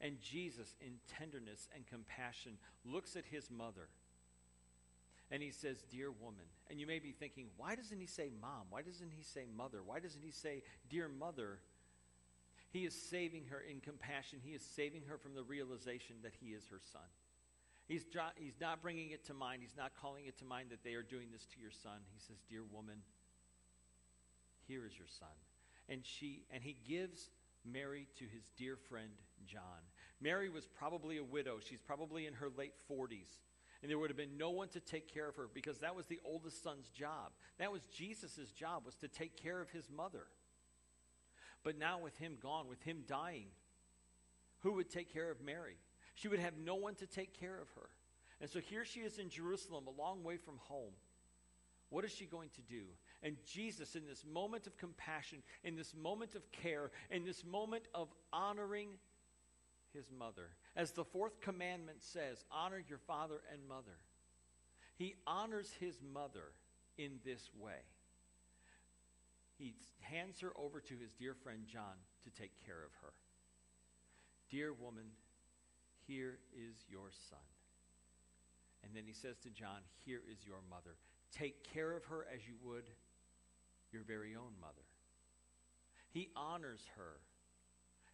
And 0.00 0.20
Jesus, 0.20 0.74
in 0.80 0.98
tenderness 1.16 1.68
and 1.72 1.86
compassion, 1.86 2.58
looks 2.84 3.14
at 3.14 3.24
his 3.30 3.48
mother 3.48 3.86
and 5.32 5.42
he 5.42 5.50
says, 5.50 5.82
Dear 5.90 6.12
woman. 6.12 6.44
And 6.70 6.78
you 6.78 6.86
may 6.86 6.98
be 6.98 7.10
thinking, 7.10 7.46
why 7.56 7.74
doesn't 7.74 7.98
he 7.98 8.06
say 8.06 8.30
mom? 8.40 8.68
Why 8.70 8.82
doesn't 8.82 9.10
he 9.10 9.22
say 9.22 9.46
mother? 9.56 9.78
Why 9.84 9.98
doesn't 9.98 10.22
he 10.22 10.30
say, 10.30 10.62
Dear 10.90 11.08
mother? 11.08 11.58
He 12.70 12.84
is 12.84 12.94
saving 12.94 13.46
her 13.50 13.60
in 13.60 13.80
compassion. 13.80 14.38
He 14.42 14.52
is 14.52 14.62
saving 14.62 15.02
her 15.08 15.18
from 15.18 15.34
the 15.34 15.42
realization 15.42 16.16
that 16.22 16.32
he 16.40 16.52
is 16.52 16.64
her 16.70 16.80
son. 16.92 17.02
He's, 17.88 18.04
he's 18.36 18.60
not 18.60 18.80
bringing 18.80 19.10
it 19.10 19.26
to 19.26 19.34
mind. 19.34 19.60
He's 19.62 19.76
not 19.76 19.92
calling 20.00 20.26
it 20.26 20.38
to 20.38 20.44
mind 20.44 20.68
that 20.70 20.84
they 20.84 20.94
are 20.94 21.02
doing 21.02 21.28
this 21.32 21.44
to 21.46 21.60
your 21.60 21.70
son. 21.70 21.98
He 22.14 22.20
says, 22.20 22.36
Dear 22.48 22.62
woman, 22.70 22.96
here 24.68 24.86
is 24.86 24.96
your 24.96 25.08
son. 25.08 25.34
And, 25.88 26.00
she, 26.04 26.44
and 26.50 26.62
he 26.62 26.76
gives 26.86 27.30
Mary 27.64 28.06
to 28.18 28.24
his 28.24 28.44
dear 28.56 28.76
friend 28.76 29.10
John. 29.46 29.80
Mary 30.20 30.48
was 30.48 30.66
probably 30.66 31.18
a 31.18 31.24
widow. 31.24 31.58
She's 31.66 31.80
probably 31.80 32.26
in 32.26 32.34
her 32.34 32.48
late 32.56 32.74
40s. 32.90 33.40
And 33.82 33.90
there 33.90 33.98
would 33.98 34.10
have 34.10 34.16
been 34.16 34.38
no 34.38 34.50
one 34.50 34.68
to 34.68 34.80
take 34.80 35.12
care 35.12 35.28
of 35.28 35.36
her 35.36 35.48
because 35.52 35.78
that 35.78 35.96
was 35.96 36.06
the 36.06 36.20
oldest 36.24 36.62
son's 36.62 36.88
job. 36.88 37.32
That 37.58 37.72
was 37.72 37.82
Jesus' 37.86 38.52
job, 38.54 38.86
was 38.86 38.94
to 38.96 39.08
take 39.08 39.36
care 39.36 39.60
of 39.60 39.70
his 39.70 39.90
mother. 39.90 40.26
But 41.64 41.78
now 41.78 41.98
with 41.98 42.16
him 42.16 42.36
gone, 42.40 42.68
with 42.68 42.82
him 42.82 43.02
dying, 43.08 43.46
who 44.60 44.74
would 44.74 44.88
take 44.88 45.12
care 45.12 45.30
of 45.30 45.40
Mary? 45.40 45.76
She 46.14 46.28
would 46.28 46.38
have 46.38 46.56
no 46.56 46.76
one 46.76 46.94
to 46.96 47.06
take 47.06 47.38
care 47.38 47.60
of 47.60 47.68
her. 47.70 47.88
And 48.40 48.48
so 48.48 48.60
here 48.60 48.84
she 48.84 49.00
is 49.00 49.18
in 49.18 49.28
Jerusalem, 49.28 49.86
a 49.86 50.00
long 50.00 50.22
way 50.22 50.36
from 50.36 50.58
home. 50.58 50.92
What 51.90 52.04
is 52.04 52.12
she 52.12 52.24
going 52.24 52.48
to 52.54 52.62
do? 52.62 52.84
And 53.22 53.36
Jesus, 53.46 53.94
in 53.96 54.06
this 54.06 54.24
moment 54.24 54.66
of 54.66 54.76
compassion, 54.78 55.42
in 55.62 55.76
this 55.76 55.94
moment 55.94 56.34
of 56.34 56.50
care, 56.50 56.90
in 57.10 57.24
this 57.24 57.44
moment 57.44 57.84
of 57.94 58.08
honoring 58.32 58.88
his 59.92 60.10
mother, 60.10 60.50
as 60.76 60.92
the 60.92 61.04
fourth 61.04 61.40
commandment 61.40 62.02
says, 62.02 62.44
honor 62.50 62.82
your 62.88 62.98
father 62.98 63.40
and 63.52 63.60
mother, 63.68 63.98
he 64.96 65.14
honors 65.26 65.72
his 65.78 66.00
mother 66.12 66.52
in 66.96 67.18
this 67.24 67.50
way. 67.58 67.82
He 69.58 69.74
hands 70.00 70.40
her 70.40 70.52
over 70.56 70.80
to 70.80 70.94
his 70.94 71.12
dear 71.12 71.34
friend 71.34 71.62
John 71.66 71.96
to 72.24 72.30
take 72.40 72.52
care 72.64 72.84
of 72.84 72.92
her. 73.02 73.12
Dear 74.50 74.72
woman, 74.72 75.04
here 76.06 76.38
is 76.54 76.76
your 76.90 77.10
son. 77.30 77.38
And 78.84 78.94
then 78.94 79.04
he 79.06 79.12
says 79.12 79.38
to 79.40 79.50
John, 79.50 79.80
Here 80.04 80.20
is 80.30 80.38
your 80.46 80.58
mother. 80.68 80.96
Take 81.32 81.64
care 81.72 81.92
of 81.92 82.04
her 82.04 82.26
as 82.34 82.46
you 82.46 82.54
would 82.64 82.84
your 83.92 84.02
very 84.02 84.34
own 84.34 84.52
mother. 84.60 84.82
He 86.10 86.28
honors 86.34 86.82
her. 86.96 87.20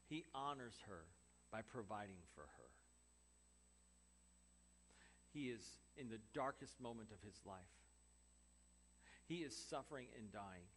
He 0.08 0.24
honors 0.34 0.74
her 0.88 1.04
by 1.52 1.62
providing 1.62 2.20
for 2.34 2.42
her. 2.42 2.68
He 5.32 5.48
is 5.48 5.62
in 5.96 6.08
the 6.08 6.20
darkest 6.34 6.80
moment 6.80 7.08
of 7.12 7.20
his 7.26 7.40
life. 7.46 7.74
He 9.26 9.36
is 9.36 9.54
suffering 9.54 10.06
and 10.16 10.32
dying. 10.32 10.68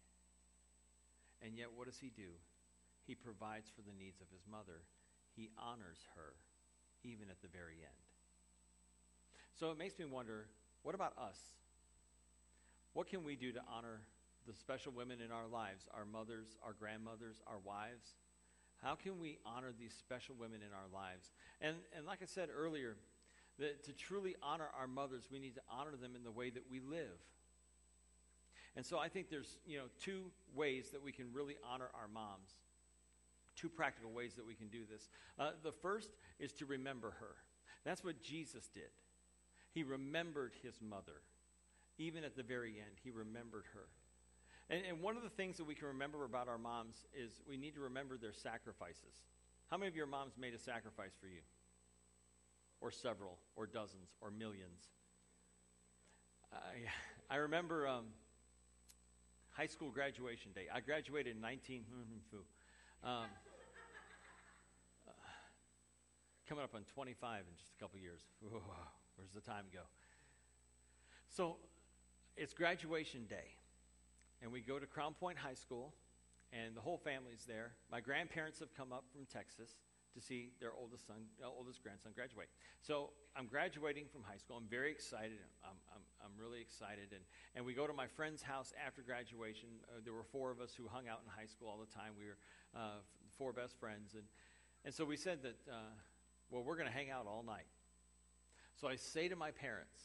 And 1.42 1.58
yet, 1.58 1.68
what 1.76 1.88
does 1.88 1.98
he 1.98 2.12
do? 2.16 2.36
He 3.08 3.16
provides 3.16 3.72
for 3.74 3.82
the 3.82 3.98
needs 3.98 4.22
of 4.22 4.28
his 4.32 4.46
mother. 4.50 4.84
He 5.36 5.50
honors 5.58 6.06
her 6.16 6.36
even 7.04 7.30
at 7.30 7.42
the 7.42 7.48
very 7.48 7.82
end. 7.82 8.02
So 9.58 9.72
it 9.72 9.78
makes 9.78 9.98
me 9.98 10.06
wonder 10.06 10.48
what 10.84 10.96
about 10.96 11.14
us? 11.18 11.38
What 12.94 13.08
can 13.08 13.24
we 13.24 13.36
do 13.36 13.52
to 13.54 13.62
honor 13.72 14.02
the 14.48 14.54
special 14.54 14.92
women 14.92 15.20
in 15.22 15.32
our 15.32 15.48
lives, 15.48 15.88
our 15.94 16.06
mothers, 16.06 16.58
our 16.66 16.74
grandmothers, 16.74 17.42
our 17.48 17.60
wives? 17.64 18.16
How 18.84 18.96
can 18.96 19.20
we 19.20 19.38
honor 19.46 19.72
these 19.78 19.94
special 19.94 20.36
women 20.40 20.60
in 20.62 20.74
our 20.74 20.88
lives? 20.94 21.32
And, 21.62 21.76
and 21.96 22.06
like 22.06 22.20
I 22.22 22.26
said 22.26 22.50
earlier, 22.56 22.98
that 23.60 23.84
to 23.86 23.94
truly 23.94 24.36
honor 24.42 24.68
our 24.80 24.88
mothers, 24.88 25.30
we 25.32 25.40
need 25.40 25.56
to 25.56 25.62
honor 25.70 25.96
them 26.02 26.16
in 26.16 26.24
the 26.24 26.32
way 26.32 26.50
that 26.50 26.64
we 26.70 26.80
live. 26.80 27.20
And 28.76 28.86
so 28.86 28.98
I 28.98 29.10
think 29.10 29.30
there's, 29.30 29.58
you 29.68 29.78
know, 29.78 29.86
two 30.02 30.32
ways 30.56 30.90
that 30.92 31.04
we 31.04 31.12
can 31.12 31.28
really 31.34 31.58
honor 31.70 31.90
our 31.94 32.08
moms 32.08 32.56
two 33.56 33.70
practical 33.70 34.12
ways 34.12 34.34
that 34.36 34.46
we 34.46 34.56
can 34.56 34.68
do 34.68 34.82
this. 34.92 35.10
Uh, 35.38 35.52
the 35.64 35.72
first 35.72 36.10
is 36.40 36.52
to 36.54 36.66
remember 36.66 37.12
her. 37.20 37.36
That's 37.86 38.04
what 38.04 38.22
Jesus 38.22 38.68
did. 38.74 38.90
He 39.74 39.84
remembered 39.84 40.54
his 40.64 40.80
mother. 40.82 41.22
Even 41.98 42.24
at 42.24 42.36
the 42.36 42.44
very 42.44 42.72
end, 42.72 42.98
he 43.04 43.12
remembered 43.12 43.66
her. 43.74 43.88
And, 44.72 44.84
and 44.90 45.02
one 45.02 45.18
of 45.18 45.24
the 45.24 45.30
things 45.30 45.58
that 45.58 45.66
we 45.66 45.76
can 45.76 45.88
remember 45.88 46.24
about 46.24 46.48
our 46.48 46.58
moms 46.58 46.96
is 47.14 47.42
we 47.48 47.58
need 47.58 47.76
to 47.76 47.82
remember 47.82 48.18
their 48.18 48.32
sacrifices. 48.32 49.28
How 49.70 49.78
many 49.78 49.90
of 49.90 49.96
your 49.96 50.08
moms 50.08 50.34
made 50.40 50.54
a 50.54 50.58
sacrifice 50.58 51.12
for 51.20 51.28
you? 51.28 51.42
Or 52.80 52.90
several, 52.90 53.38
or 53.56 53.68
dozens, 53.68 54.10
or 54.22 54.32
millions? 54.32 54.88
I, 56.54 56.88
I 57.30 57.38
remember 57.38 57.86
um, 57.86 58.06
high 59.52 59.68
school 59.68 59.92
graduation 59.92 60.54
day. 60.54 60.68
I 60.74 60.80
graduated 60.80 61.36
in 61.36 61.42
19. 61.42 61.84
Um, 63.04 63.26
uh, 65.08 65.12
coming 66.48 66.64
up 66.64 66.76
on 66.76 66.84
25 66.94 67.40
in 67.40 67.56
just 67.58 67.72
a 67.76 67.82
couple 67.82 68.00
years. 68.00 68.22
where's 69.16 69.32
the 69.34 69.42
time 69.42 69.66
go? 69.74 69.80
So 71.30 71.56
it's 72.38 72.54
graduation 72.54 73.26
day, 73.28 73.56
and 74.42 74.52
we 74.52 74.62
go 74.62 74.80
to 74.80 74.86
Crown 74.86 75.14
Point 75.14 75.38
High 75.38 75.54
School, 75.54 75.94
and 76.52 76.76
the 76.76 76.82
whole 76.82 76.98
family's 76.98 77.46
there. 77.48 77.74
My 77.92 78.02
grandparents 78.02 78.60
have 78.60 78.74
come 78.76 78.92
up 78.92 79.06
from 79.12 79.26
Texas 79.26 79.76
to 80.14 80.22
see 80.22 80.52
their 80.60 80.74
oldest 80.78 81.08
son, 81.08 81.24
uh, 81.42 81.48
oldest 81.48 81.82
grandson 81.82 82.12
graduate. 82.14 82.50
So 82.82 83.12
I'm 83.36 83.48
graduating 83.48 84.06
from 84.12 84.24
high 84.24 84.38
school. 84.38 84.58
I'm 84.58 84.68
very 84.68 84.92
excited. 84.92 85.40
I'm, 85.64 85.78
I'm, 85.96 86.02
I'm 86.26 86.34
really 86.38 86.60
excited. 86.60 87.12
And, 87.12 87.22
and 87.56 87.66
we 87.66 87.74
go 87.74 87.88
to 87.88 87.94
my 87.94 88.08
friend's 88.08 88.42
house 88.42 88.74
after 88.76 89.02
graduation. 89.02 89.70
Uh, 89.88 90.02
there 90.04 90.14
were 90.14 90.28
four 90.32 90.52
of 90.52 90.60
us 90.60 90.74
who 90.76 90.88
hung 90.88 91.08
out 91.08 91.22
in 91.24 91.32
high 91.32 91.48
school 91.48 91.70
all 91.70 91.80
the 91.80 91.94
time. 91.96 92.12
We 92.18 92.26
were 92.26 92.38
uh, 92.76 93.00
four 93.38 93.54
best 93.54 93.80
friends. 93.80 94.14
And, 94.14 94.24
and 94.84 94.94
so 94.94 95.06
we 95.06 95.16
said 95.16 95.44
that, 95.44 95.56
uh, 95.72 95.96
well, 96.50 96.64
we're 96.64 96.76
going 96.76 96.90
to 96.90 96.94
hang 96.94 97.10
out 97.10 97.26
all 97.26 97.44
night. 97.46 97.68
So 98.76 98.90
I 98.90 98.98
say 98.98 99.30
to 99.30 99.36
my 99.36 99.52
parents, 99.52 100.02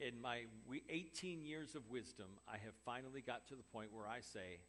in 0.00 0.20
my 0.20 0.42
18 0.90 1.44
years 1.44 1.74
of 1.74 1.88
wisdom, 1.90 2.26
I 2.48 2.58
have 2.58 2.74
finally 2.84 3.20
got 3.20 3.46
to 3.48 3.54
the 3.54 3.62
point 3.62 3.92
where 3.92 4.06
I 4.06 4.20
say, 4.20 4.60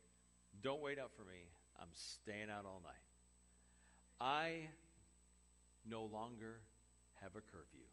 don't 0.62 0.82
wait 0.82 1.00
up 1.00 1.12
for 1.16 1.24
me. 1.24 1.50
I'm 1.80 1.90
staying 1.94 2.50
out 2.50 2.66
all 2.66 2.82
night. 2.84 2.94
I 4.20 4.70
no 5.88 6.04
longer 6.04 6.60
have 7.22 7.32
a 7.36 7.42
curfew. 7.42 7.86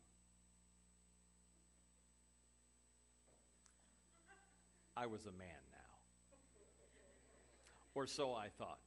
I 4.97 5.07
was 5.07 5.27
a 5.27 5.33
man 5.33 5.49
now. 5.73 5.99
Or 7.95 8.07
so 8.07 8.33
I 8.33 8.49
thought. 8.59 8.79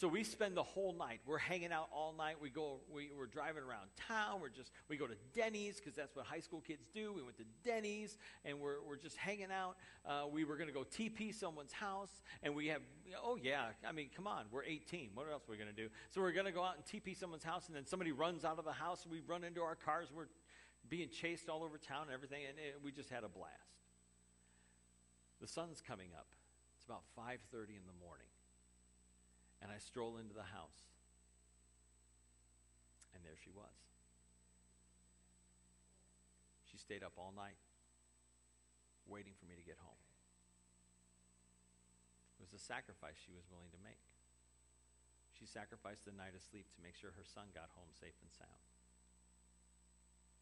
So 0.00 0.08
we 0.08 0.24
spend 0.24 0.56
the 0.56 0.62
whole 0.62 0.94
night. 0.94 1.20
We're 1.26 1.36
hanging 1.36 1.72
out 1.72 1.90
all 1.92 2.14
night. 2.16 2.36
We 2.40 2.48
go, 2.48 2.80
we, 2.90 3.10
we're 3.14 3.26
driving 3.26 3.62
around 3.62 3.90
town. 4.08 4.40
We're 4.40 4.48
just, 4.48 4.70
we 4.88 4.96
go 4.96 5.06
to 5.06 5.14
Denny's 5.34 5.76
because 5.76 5.94
that's 5.94 6.16
what 6.16 6.24
high 6.24 6.40
school 6.40 6.62
kids 6.66 6.86
do. 6.94 7.12
We 7.12 7.22
went 7.22 7.36
to 7.36 7.44
Denny's 7.62 8.16
and 8.46 8.60
we're, 8.60 8.76
we're 8.88 8.96
just 8.96 9.18
hanging 9.18 9.48
out. 9.52 9.76
Uh, 10.06 10.26
we 10.32 10.44
were 10.44 10.56
going 10.56 10.68
to 10.68 10.72
go 10.72 10.84
TP 10.84 11.34
someone's 11.34 11.72
house 11.72 12.22
and 12.42 12.54
we 12.54 12.68
have, 12.68 12.80
oh 13.22 13.36
yeah, 13.36 13.66
I 13.86 13.92
mean, 13.92 14.08
come 14.16 14.26
on, 14.26 14.46
we're 14.50 14.64
18. 14.64 15.10
What 15.12 15.26
else 15.30 15.42
are 15.46 15.50
we 15.52 15.58
going 15.58 15.68
to 15.68 15.76
do? 15.76 15.90
So 16.08 16.22
we're 16.22 16.32
going 16.32 16.46
to 16.46 16.52
go 16.52 16.64
out 16.64 16.76
and 16.76 16.84
TP 16.86 17.14
someone's 17.14 17.44
house 17.44 17.66
and 17.66 17.76
then 17.76 17.84
somebody 17.84 18.10
runs 18.10 18.42
out 18.42 18.58
of 18.58 18.64
the 18.64 18.72
house 18.72 19.02
and 19.02 19.12
we 19.12 19.20
run 19.20 19.44
into 19.44 19.60
our 19.60 19.74
cars. 19.74 20.08
We're 20.10 20.28
being 20.88 21.10
chased 21.10 21.50
all 21.50 21.62
over 21.62 21.76
town 21.76 22.04
and 22.04 22.12
everything 22.14 22.40
and 22.48 22.56
it, 22.56 22.80
we 22.82 22.90
just 22.90 23.10
had 23.10 23.22
a 23.22 23.28
blast. 23.28 23.52
The 25.42 25.46
sun's 25.46 25.82
coming 25.86 26.08
up. 26.16 26.28
It's 26.78 26.86
about 26.86 27.02
5.30 27.18 27.76
in 27.76 27.84
the 27.84 28.02
morning 28.02 28.28
and 29.62 29.70
I 29.70 29.78
stroll 29.78 30.16
into 30.16 30.32
the 30.34 30.48
house. 30.56 30.90
And 33.14 33.24
there 33.24 33.36
she 33.36 33.52
was. 33.52 33.76
She 36.70 36.78
stayed 36.78 37.04
up 37.04 37.14
all 37.20 37.32
night 37.36 37.58
waiting 39.10 39.34
for 39.36 39.44
me 39.44 39.58
to 39.58 39.66
get 39.66 39.76
home. 39.82 40.00
It 42.38 42.48
was 42.48 42.56
a 42.56 42.62
sacrifice 42.62 43.20
she 43.20 43.36
was 43.36 43.44
willing 43.52 43.68
to 43.76 43.80
make. 43.84 44.00
She 45.36 45.44
sacrificed 45.44 46.08
the 46.08 46.16
night 46.16 46.32
of 46.32 46.40
sleep 46.40 46.68
to 46.72 46.84
make 46.84 46.96
sure 46.96 47.12
her 47.16 47.26
son 47.26 47.52
got 47.52 47.72
home 47.76 47.90
safe 47.92 48.16
and 48.22 48.32
sound. 48.32 48.64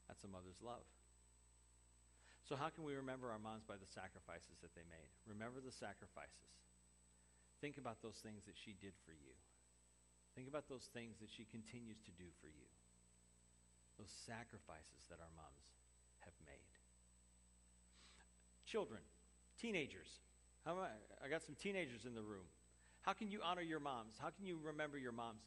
That's 0.07 0.23
a 0.23 0.31
mother's 0.31 0.59
love. 0.63 0.87
So, 2.47 2.57
how 2.57 2.73
can 2.73 2.83
we 2.83 2.97
remember 2.97 3.29
our 3.29 3.39
moms 3.39 3.67
by 3.67 3.77
the 3.77 3.87
sacrifices 3.87 4.57
that 4.65 4.73
they 4.73 4.87
made? 4.89 5.13
Remember 5.29 5.61
the 5.61 5.75
sacrifices. 5.75 6.49
Think 7.61 7.79
about 7.79 8.03
those 8.03 8.17
things 8.23 8.47
that 8.47 8.55
she 8.55 8.75
did 8.79 8.95
for 9.05 9.13
you. 9.13 9.35
Think 10.35 10.47
about 10.47 10.69
those 10.69 10.87
things 10.95 11.19
that 11.19 11.31
she 11.31 11.45
continues 11.51 11.99
to 12.07 12.13
do 12.15 12.31
for 12.41 12.47
you, 12.47 12.71
those 13.99 14.13
sacrifices 14.27 15.03
that 15.11 15.19
our 15.19 15.35
moms 15.35 15.67
have 16.23 16.35
made. 16.47 16.71
Children, 18.67 19.01
teenagers. 19.61 20.23
How 20.65 20.79
I, 20.79 20.95
I 21.25 21.29
got 21.29 21.43
some 21.43 21.57
teenagers 21.57 22.05
in 22.07 22.15
the 22.15 22.23
room. 22.23 22.47
How 23.03 23.13
can 23.15 23.31
you 23.31 23.41
honor 23.43 23.63
your 23.63 23.81
moms? 23.81 24.15
How 24.21 24.31
can 24.31 24.47
you 24.47 24.59
remember 24.63 24.99
your 24.99 25.13
moms? 25.13 25.43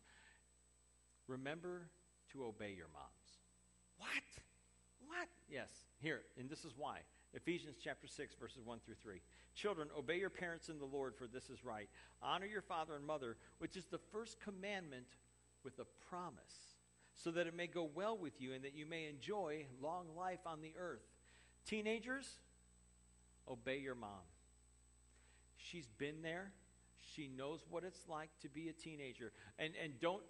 Remember 1.28 1.88
to 2.34 2.44
obey 2.44 2.74
your 2.76 2.90
moms. 2.92 3.32
What? 3.98 4.28
What? 5.08 5.28
Yes, 5.50 5.70
here, 6.02 6.22
and 6.40 6.50
this 6.50 6.66
is 6.66 6.74
why. 6.76 7.00
Ephesians 7.34 7.78
chapter 7.82 8.08
6, 8.08 8.36
verses 8.36 8.66
1 8.66 8.80
through 8.86 8.96
3. 9.02 9.22
Children, 9.56 9.88
obey 9.98 10.18
your 10.20 10.30
parents 10.30 10.70
in 10.70 10.80
the 10.80 10.86
Lord, 10.86 11.16
for 11.16 11.28
this 11.28 11.50
is 11.50 11.64
right. 11.64 11.88
Honor 12.22 12.46
your 12.46 12.62
father 12.62 12.96
and 12.96 13.06
mother, 13.06 13.38
which 13.60 13.78
is 13.78 13.86
the 13.86 14.00
first 14.12 14.40
commandment 14.42 15.08
with 15.64 15.80
a 15.80 15.86
promise, 16.10 16.76
so 17.16 17.32
that 17.32 17.48
it 17.48 17.56
may 17.56 17.68
go 17.68 17.90
well 17.94 18.18
with 18.18 18.42
you 18.42 18.54
and 18.54 18.64
that 18.64 18.76
you 18.76 18.86
may 18.86 19.08
enjoy 19.08 19.66
long 19.82 20.08
life 20.18 20.40
on 20.46 20.62
the 20.62 20.74
earth. 20.78 21.06
Teenagers, 21.66 22.28
obey 23.50 23.78
your 23.78 23.96
mom. 23.96 24.10
She's 25.56 25.88
been 25.98 26.22
there. 26.22 26.52
She 27.16 27.28
knows 27.28 27.62
what 27.70 27.84
it's 27.84 28.08
like 28.08 28.30
to 28.42 28.50
be 28.50 28.70
a 28.70 28.74
teenager. 28.74 29.32
And, 29.58 29.74
and 29.82 29.94
don't, 30.00 30.24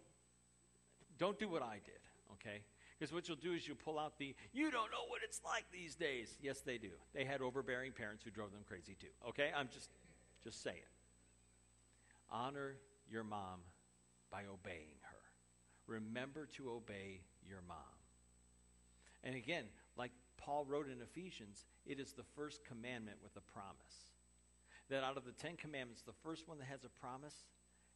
don't 1.17 1.39
do 1.39 1.49
what 1.49 1.61
I 1.61 1.79
did, 1.85 2.01
okay? 2.33 2.61
Because 3.01 3.11
what 3.11 3.27
you'll 3.27 3.37
do 3.37 3.53
is 3.53 3.67
you'll 3.67 3.77
pull 3.77 3.97
out 3.97 4.19
the, 4.19 4.35
you 4.53 4.69
don't 4.69 4.91
know 4.91 5.07
what 5.07 5.21
it's 5.23 5.41
like 5.43 5.65
these 5.73 5.95
days. 5.95 6.37
Yes, 6.39 6.61
they 6.61 6.77
do. 6.77 6.91
They 7.15 7.25
had 7.25 7.41
overbearing 7.41 7.93
parents 7.93 8.23
who 8.23 8.29
drove 8.29 8.51
them 8.51 8.61
crazy 8.67 8.95
too. 9.01 9.07
Okay? 9.27 9.49
I'm 9.57 9.69
just, 9.73 9.89
just 10.43 10.61
saying. 10.61 10.85
Honor 12.29 12.75
your 13.09 13.23
mom 13.23 13.61
by 14.29 14.41
obeying 14.41 15.01
her. 15.01 15.17
Remember 15.87 16.47
to 16.57 16.69
obey 16.69 17.21
your 17.43 17.63
mom. 17.67 17.97
And 19.23 19.33
again, 19.33 19.63
like 19.97 20.11
Paul 20.37 20.65
wrote 20.69 20.85
in 20.85 21.01
Ephesians, 21.01 21.65
it 21.87 21.99
is 21.99 22.13
the 22.13 22.25
first 22.35 22.63
commandment 22.63 23.17
with 23.23 23.35
a 23.35 23.51
promise. 23.51 24.13
That 24.91 25.03
out 25.03 25.17
of 25.17 25.25
the 25.25 25.31
Ten 25.31 25.57
Commandments, 25.57 26.03
the 26.03 26.13
first 26.23 26.47
one 26.47 26.59
that 26.59 26.67
has 26.67 26.83
a 26.83 26.99
promise 26.99 27.45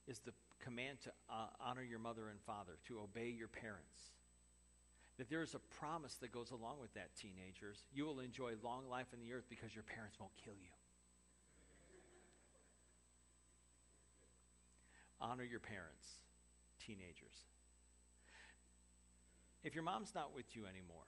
is 0.07 0.17
the 0.17 0.33
command 0.63 0.97
to 1.03 1.11
uh, 1.29 1.45
honor 1.63 1.83
your 1.83 1.99
mother 1.99 2.29
and 2.29 2.41
father, 2.41 2.79
to 2.87 3.01
obey 3.01 3.29
your 3.29 3.49
parents 3.49 4.15
that 5.17 5.29
there 5.29 5.41
is 5.41 5.55
a 5.55 5.59
promise 5.79 6.15
that 6.15 6.31
goes 6.31 6.51
along 6.51 6.79
with 6.81 6.93
that, 6.93 7.15
teenagers. 7.15 7.85
You 7.93 8.05
will 8.05 8.19
enjoy 8.19 8.53
long 8.63 8.89
life 8.89 9.07
in 9.13 9.19
the 9.19 9.33
earth 9.33 9.45
because 9.49 9.73
your 9.73 9.83
parents 9.83 10.19
won't 10.19 10.35
kill 10.43 10.55
you. 10.59 10.69
Honor 15.21 15.43
your 15.43 15.61
parents, 15.61 16.05
teenagers. 16.85 17.47
If 19.63 19.73
your 19.73 19.83
mom's 19.83 20.13
not 20.13 20.35
with 20.35 20.55
you 20.55 20.67
anymore, 20.67 21.07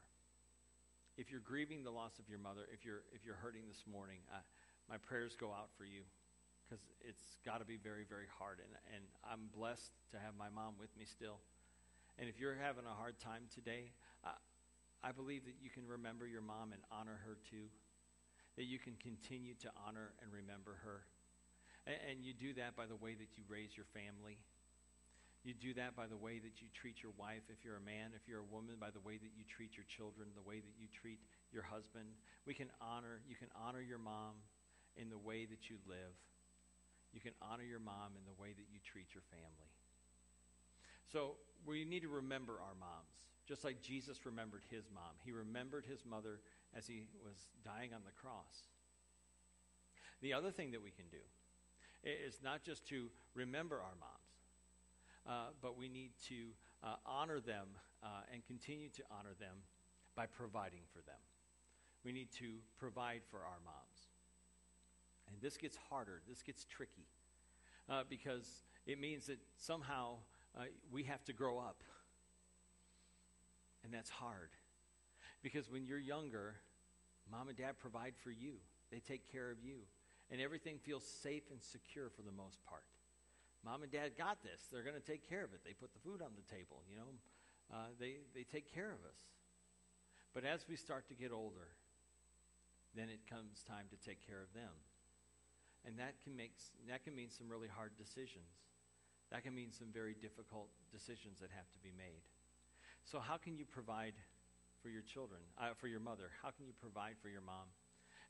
if 1.17 1.29
you're 1.29 1.43
grieving 1.43 1.83
the 1.83 1.91
loss 1.91 2.17
of 2.17 2.29
your 2.29 2.39
mother, 2.39 2.61
if 2.71 2.85
you're, 2.85 3.03
if 3.13 3.25
you're 3.25 3.35
hurting 3.35 3.67
this 3.67 3.83
morning, 3.91 4.17
uh, 4.31 4.39
my 4.89 4.97
prayers 4.97 5.35
go 5.35 5.49
out 5.51 5.69
for 5.77 5.83
you 5.83 6.01
because 6.63 6.83
it's 7.01 7.37
got 7.45 7.59
to 7.59 7.65
be 7.65 7.77
very, 7.77 8.05
very 8.07 8.27
hard. 8.39 8.59
And, 8.59 8.71
and 8.95 9.03
I'm 9.25 9.49
blessed 9.55 9.91
to 10.11 10.17
have 10.17 10.33
my 10.37 10.49
mom 10.49 10.75
with 10.79 10.89
me 10.97 11.05
still. 11.05 11.39
And 12.17 12.29
if 12.29 12.39
you're 12.39 12.57
having 12.57 12.85
a 12.85 12.95
hard 12.97 13.19
time 13.21 13.45
today, 13.53 13.93
uh, 14.25 14.33
I 15.05 15.13
believe 15.13 15.45
that 15.45 15.61
you 15.61 15.69
can 15.69 15.85
remember 15.85 16.25
your 16.25 16.41
mom 16.41 16.73
and 16.73 16.81
honor 16.89 17.21
her 17.25 17.37
too. 17.45 17.69
That 18.57 18.65
you 18.65 18.81
can 18.81 18.97
continue 18.97 19.53
to 19.61 19.69
honor 19.85 20.17
and 20.21 20.33
remember 20.33 20.81
her. 20.81 21.05
And, 21.85 21.97
and 22.09 22.15
you 22.25 22.33
do 22.33 22.57
that 22.57 22.73
by 22.73 22.89
the 22.89 22.97
way 22.97 23.13
that 23.13 23.37
you 23.37 23.45
raise 23.45 23.77
your 23.77 23.85
family. 23.93 24.41
You 25.45 25.53
do 25.53 25.77
that 25.77 25.95
by 25.95 26.09
the 26.09 26.17
way 26.17 26.41
that 26.41 26.59
you 26.59 26.67
treat 26.73 26.99
your 27.05 27.13
wife 27.15 27.45
if 27.53 27.61
you're 27.63 27.77
a 27.77 27.85
man, 27.85 28.11
if 28.17 28.25
you're 28.25 28.41
a 28.41 28.51
woman, 28.51 28.81
by 28.81 28.89
the 28.89 28.99
way 28.99 29.15
that 29.21 29.31
you 29.37 29.45
treat 29.45 29.77
your 29.77 29.85
children, 29.85 30.33
the 30.33 30.43
way 30.43 30.59
that 30.59 30.75
you 30.75 30.89
treat 30.89 31.21
your 31.53 31.63
husband. 31.63 32.09
We 32.43 32.57
can 32.57 32.73
honor, 32.81 33.21
you 33.29 33.37
can 33.37 33.47
honor 33.53 33.79
your 33.79 34.01
mom 34.01 34.41
in 34.97 35.13
the 35.13 35.21
way 35.21 35.45
that 35.45 35.69
you 35.69 35.77
live. 35.85 36.17
You 37.13 37.21
can 37.21 37.37
honor 37.39 37.63
your 37.63 37.79
mom 37.79 38.17
in 38.17 38.25
the 38.25 38.35
way 38.35 38.51
that 38.57 38.67
you 38.73 38.81
treat 38.83 39.13
your 39.13 39.23
family. 39.29 39.76
So 41.11 41.35
we 41.65 41.85
need 41.85 42.01
to 42.01 42.09
remember 42.09 42.53
our 42.53 42.75
moms, 42.79 43.15
just 43.47 43.63
like 43.63 43.81
Jesus 43.81 44.25
remembered 44.25 44.63
his 44.69 44.85
mom. 44.93 45.15
He 45.23 45.31
remembered 45.31 45.85
his 45.85 46.05
mother 46.05 46.39
as 46.75 46.87
he 46.87 47.03
was 47.23 47.47
dying 47.63 47.93
on 47.93 48.01
the 48.05 48.11
cross. 48.11 48.67
The 50.21 50.33
other 50.33 50.51
thing 50.51 50.71
that 50.71 50.83
we 50.83 50.91
can 50.91 51.05
do 51.11 51.23
is 52.03 52.39
not 52.43 52.63
just 52.63 52.87
to 52.89 53.09
remember 53.33 53.77
our 53.77 53.95
moms, 53.99 54.27
uh, 55.27 55.51
but 55.61 55.77
we 55.77 55.87
need 55.89 56.11
to 56.27 56.47
uh, 56.83 56.95
honor 57.05 57.39
them 57.39 57.67
uh, 58.03 58.07
and 58.33 58.45
continue 58.45 58.89
to 58.89 59.03
honor 59.11 59.33
them 59.39 59.55
by 60.15 60.25
providing 60.25 60.81
for 60.91 60.99
them. 60.99 61.19
We 62.03 62.11
need 62.11 62.31
to 62.39 62.55
provide 62.77 63.21
for 63.29 63.39
our 63.39 63.59
moms. 63.65 64.07
And 65.27 65.35
this 65.41 65.57
gets 65.57 65.77
harder, 65.89 66.21
this 66.27 66.41
gets 66.41 66.65
tricky, 66.65 67.07
uh, 67.89 68.03
because 68.09 68.63
it 68.85 68.99
means 68.99 69.27
that 69.27 69.39
somehow 69.57 70.17
uh, 70.57 70.63
we 70.91 71.03
have 71.03 71.23
to 71.25 71.33
grow 71.33 71.59
up. 71.59 71.83
And 73.83 73.93
that's 73.93 74.09
hard. 74.09 74.49
Because 75.43 75.69
when 75.69 75.85
you're 75.85 75.99
younger, 75.99 76.55
mom 77.31 77.47
and 77.47 77.57
dad 77.57 77.77
provide 77.79 78.13
for 78.23 78.31
you, 78.31 78.55
they 78.91 78.99
take 78.99 79.31
care 79.31 79.51
of 79.51 79.59
you. 79.61 79.79
And 80.31 80.41
everything 80.41 80.79
feels 80.83 81.05
safe 81.05 81.43
and 81.51 81.61
secure 81.61 82.09
for 82.09 82.21
the 82.21 82.35
most 82.35 82.59
part. 82.65 82.83
Mom 83.63 83.83
and 83.83 83.91
dad 83.91 84.17
got 84.17 84.43
this. 84.43 84.67
They're 84.71 84.83
going 84.83 84.99
to 84.99 85.07
take 85.11 85.27
care 85.27 85.43
of 85.43 85.53
it. 85.53 85.61
They 85.63 85.73
put 85.73 85.93
the 85.93 85.99
food 85.99 86.21
on 86.21 86.31
the 86.35 86.43
table, 86.53 86.83
you 86.89 86.97
know. 86.97 87.11
Uh, 87.71 87.91
they, 87.99 88.23
they 88.35 88.43
take 88.43 88.73
care 88.73 88.91
of 88.91 88.99
us. 89.07 89.19
But 90.33 90.43
as 90.43 90.65
we 90.67 90.75
start 90.75 91.07
to 91.09 91.15
get 91.15 91.31
older, 91.31 91.71
then 92.95 93.09
it 93.09 93.19
comes 93.29 93.63
time 93.63 93.85
to 93.91 93.97
take 93.97 94.25
care 94.25 94.41
of 94.41 94.53
them. 94.53 94.71
And 95.85 95.97
that 95.99 96.15
can, 96.23 96.35
make, 96.35 96.51
that 96.89 97.03
can 97.03 97.15
mean 97.15 97.29
some 97.29 97.47
really 97.47 97.67
hard 97.67 97.91
decisions. 97.97 98.66
That 99.31 99.43
can 99.43 99.53
mean 99.53 99.71
some 99.71 99.87
very 99.93 100.15
difficult 100.19 100.69
decisions 100.91 101.39
that 101.39 101.49
have 101.55 101.69
to 101.71 101.79
be 101.79 101.91
made. 101.97 102.23
So, 103.03 103.19
how 103.19 103.37
can 103.37 103.57
you 103.57 103.65
provide 103.65 104.13
for 104.81 104.89
your 104.89 105.01
children, 105.01 105.41
uh, 105.59 105.73
for 105.79 105.87
your 105.87 105.99
mother? 105.99 106.31
How 106.41 106.49
can 106.49 106.65
you 106.65 106.73
provide 106.79 107.15
for 107.21 107.29
your 107.29 107.41
mom? 107.41 107.67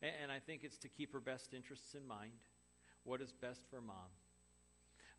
And, 0.02 0.12
and, 0.24 0.32
I 0.32 0.40
think 0.40 0.64
it's 0.64 0.78
to 0.80 0.90
keep 0.90 1.14
her 1.14 1.20
best 1.20 1.54
interests 1.54 1.94
in 1.94 2.08
mind. 2.08 2.32
What 3.04 3.22
is 3.22 3.32
best 3.32 3.62
for 3.70 3.82
mom? 3.82 4.10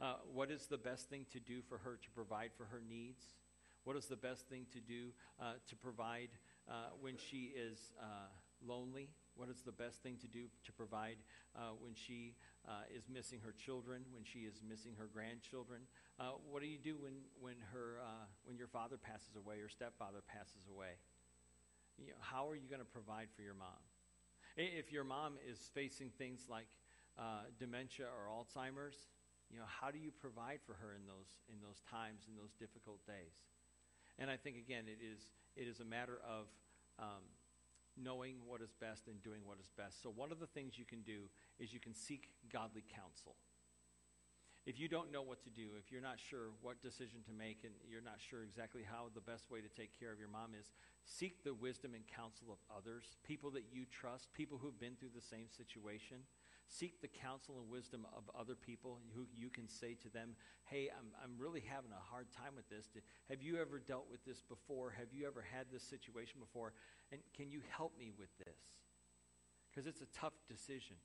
Uh, 0.01 0.15
what 0.33 0.51
is 0.51 0.67
the 0.67 0.79
best 0.79 1.09
thing 1.09 1.27
to 1.33 1.41
do 1.41 1.61
for 1.69 1.79
her 1.79 1.99
to 2.01 2.11
provide 2.11 2.51
for 2.57 2.65
her 2.67 2.81
needs? 2.89 3.35
What 3.85 3.97
is 3.97 4.07
the 4.07 4.17
best 4.17 4.49
thing 4.49 4.67
to 4.73 4.81
do 4.81 5.09
uh, 5.41 5.55
to 5.67 5.77
provide 5.77 6.29
uh, 6.69 6.91
when 7.01 7.17
she 7.17 7.53
is 7.57 7.93
uh, 8.01 8.29
lonely? 8.65 9.11
What 9.39 9.49
is 9.49 9.63
the 9.63 9.71
best 9.71 10.03
thing 10.03 10.19
to 10.19 10.27
do 10.27 10.51
to 10.67 10.73
provide 10.73 11.23
uh, 11.55 11.71
when 11.79 11.95
she 11.95 12.35
uh, 12.67 12.91
is 12.91 13.07
missing 13.07 13.39
her 13.47 13.55
children, 13.55 14.03
when 14.11 14.27
she 14.27 14.51
is 14.51 14.59
missing 14.67 14.99
her 14.99 15.07
grandchildren? 15.07 15.87
Uh, 16.19 16.43
what 16.51 16.61
do 16.61 16.67
you 16.67 16.77
do 16.77 16.99
when, 16.99 17.23
when, 17.39 17.55
her, 17.71 18.03
uh, 18.03 18.27
when 18.43 18.59
your 18.59 18.67
father 18.67 18.99
passes 18.99 19.39
away 19.39 19.63
your 19.63 19.71
stepfather 19.71 20.27
passes 20.27 20.67
away? 20.67 20.99
You 22.03 22.11
know, 22.11 22.19
how 22.19 22.51
are 22.51 22.59
you 22.59 22.67
going 22.67 22.83
to 22.83 22.91
provide 22.91 23.31
for 23.31 23.43
your 23.43 23.55
mom? 23.55 23.79
If 24.59 24.91
your 24.91 25.05
mom 25.05 25.39
is 25.47 25.71
facing 25.71 26.11
things 26.19 26.51
like 26.51 26.67
uh, 27.15 27.47
dementia 27.63 28.11
or 28.11 28.27
Alzheimer's, 28.27 29.07
you 29.55 29.59
know, 29.59 29.71
how 29.71 29.95
do 29.95 29.99
you 30.03 30.11
provide 30.11 30.59
for 30.67 30.75
her 30.75 30.99
in 30.99 31.07
those, 31.07 31.39
in 31.47 31.63
those 31.63 31.79
times, 31.87 32.27
in 32.27 32.35
those 32.35 32.59
difficult 32.59 32.99
days? 33.07 33.39
And 34.19 34.29
I 34.29 34.37
think, 34.37 34.59
again, 34.59 34.91
it 34.91 34.99
is, 34.99 35.31
it 35.55 35.71
is 35.71 35.79
a 35.79 35.87
matter 35.87 36.19
of 36.27 36.51
um, 36.99 37.23
knowing 38.03 38.37
what 38.47 38.63
is 38.63 38.73
best 38.81 39.09
and 39.09 39.23
doing 39.23 39.41
what 39.45 39.59
is 39.61 39.71
best. 39.77 40.03
So, 40.03 40.11
one 40.11 40.33
of 40.33 40.41
the 40.41 40.47
things 40.47 40.79
you 40.79 40.85
can 40.85 41.03
do 41.03 41.29
is 41.59 41.73
you 41.73 41.81
can 41.81 41.95
seek 41.95 42.31
godly 42.53 42.85
counsel. 42.95 43.37
If 44.67 44.79
you 44.79 44.87
don't 44.87 45.11
know 45.11 45.23
what 45.23 45.43
to 45.45 45.51
do, 45.51 45.81
if 45.81 45.91
you're 45.91 46.05
not 46.05 46.21
sure 46.21 46.53
what 46.61 46.83
decision 46.83 47.25
to 47.25 47.33
make, 47.33 47.65
and 47.65 47.73
you're 47.89 48.05
not 48.05 48.21
sure 48.21 48.43
exactly 48.43 48.83
how 48.85 49.09
the 49.15 49.25
best 49.25 49.51
way 49.51 49.61
to 49.65 49.69
take 49.73 49.99
care 49.99 50.13
of 50.13 50.19
your 50.21 50.29
mom 50.29 50.53
is, 50.53 50.69
seek 51.07 51.43
the 51.43 51.55
wisdom 51.55 51.95
and 51.95 52.05
counsel 52.05 52.53
of 52.53 52.61
others, 52.69 53.17
people 53.25 53.51
that 53.53 53.65
you 53.73 53.89
trust, 53.89 54.29
people 54.35 54.59
who've 54.61 54.79
been 54.79 54.93
through 55.01 55.17
the 55.17 55.25
same 55.25 55.49
situation. 55.49 56.19
Seek 56.69 57.01
the 57.01 57.09
counsel 57.09 57.57
and 57.59 57.71
wisdom 57.71 58.07
of 58.15 58.29
other 58.39 58.55
people 58.55 59.01
who 59.17 59.25
you 59.35 59.49
can 59.49 59.67
say 59.67 59.97
to 60.03 60.11
them, 60.11 60.37
Hey, 60.65 60.91
I'm, 60.93 61.09
I'm 61.25 61.33
really 61.41 61.65
having 61.65 61.93
a 61.93 62.13
hard 62.13 62.27
time 62.31 62.55
with 62.57 62.69
this. 62.69 62.87
Have 63.31 63.43
you 63.43 63.57
ever 63.59 63.79
dealt 63.79 64.07
with 64.11 64.23
this 64.27 64.43
before? 64.43 64.93
Have 64.99 65.09
you 65.13 65.27
ever 65.27 65.41
had 65.41 65.67
this 65.73 65.83
situation 65.83 66.41
before? 66.41 66.75
And 67.11 67.21
can 67.35 67.51
you 67.51 67.61
help 67.71 67.99
me 67.99 68.13
with 68.19 68.29
this? 68.39 68.61
Because 69.71 69.87
it's 69.87 70.03
a 70.03 70.19
tough 70.19 70.35
decision. 70.47 70.97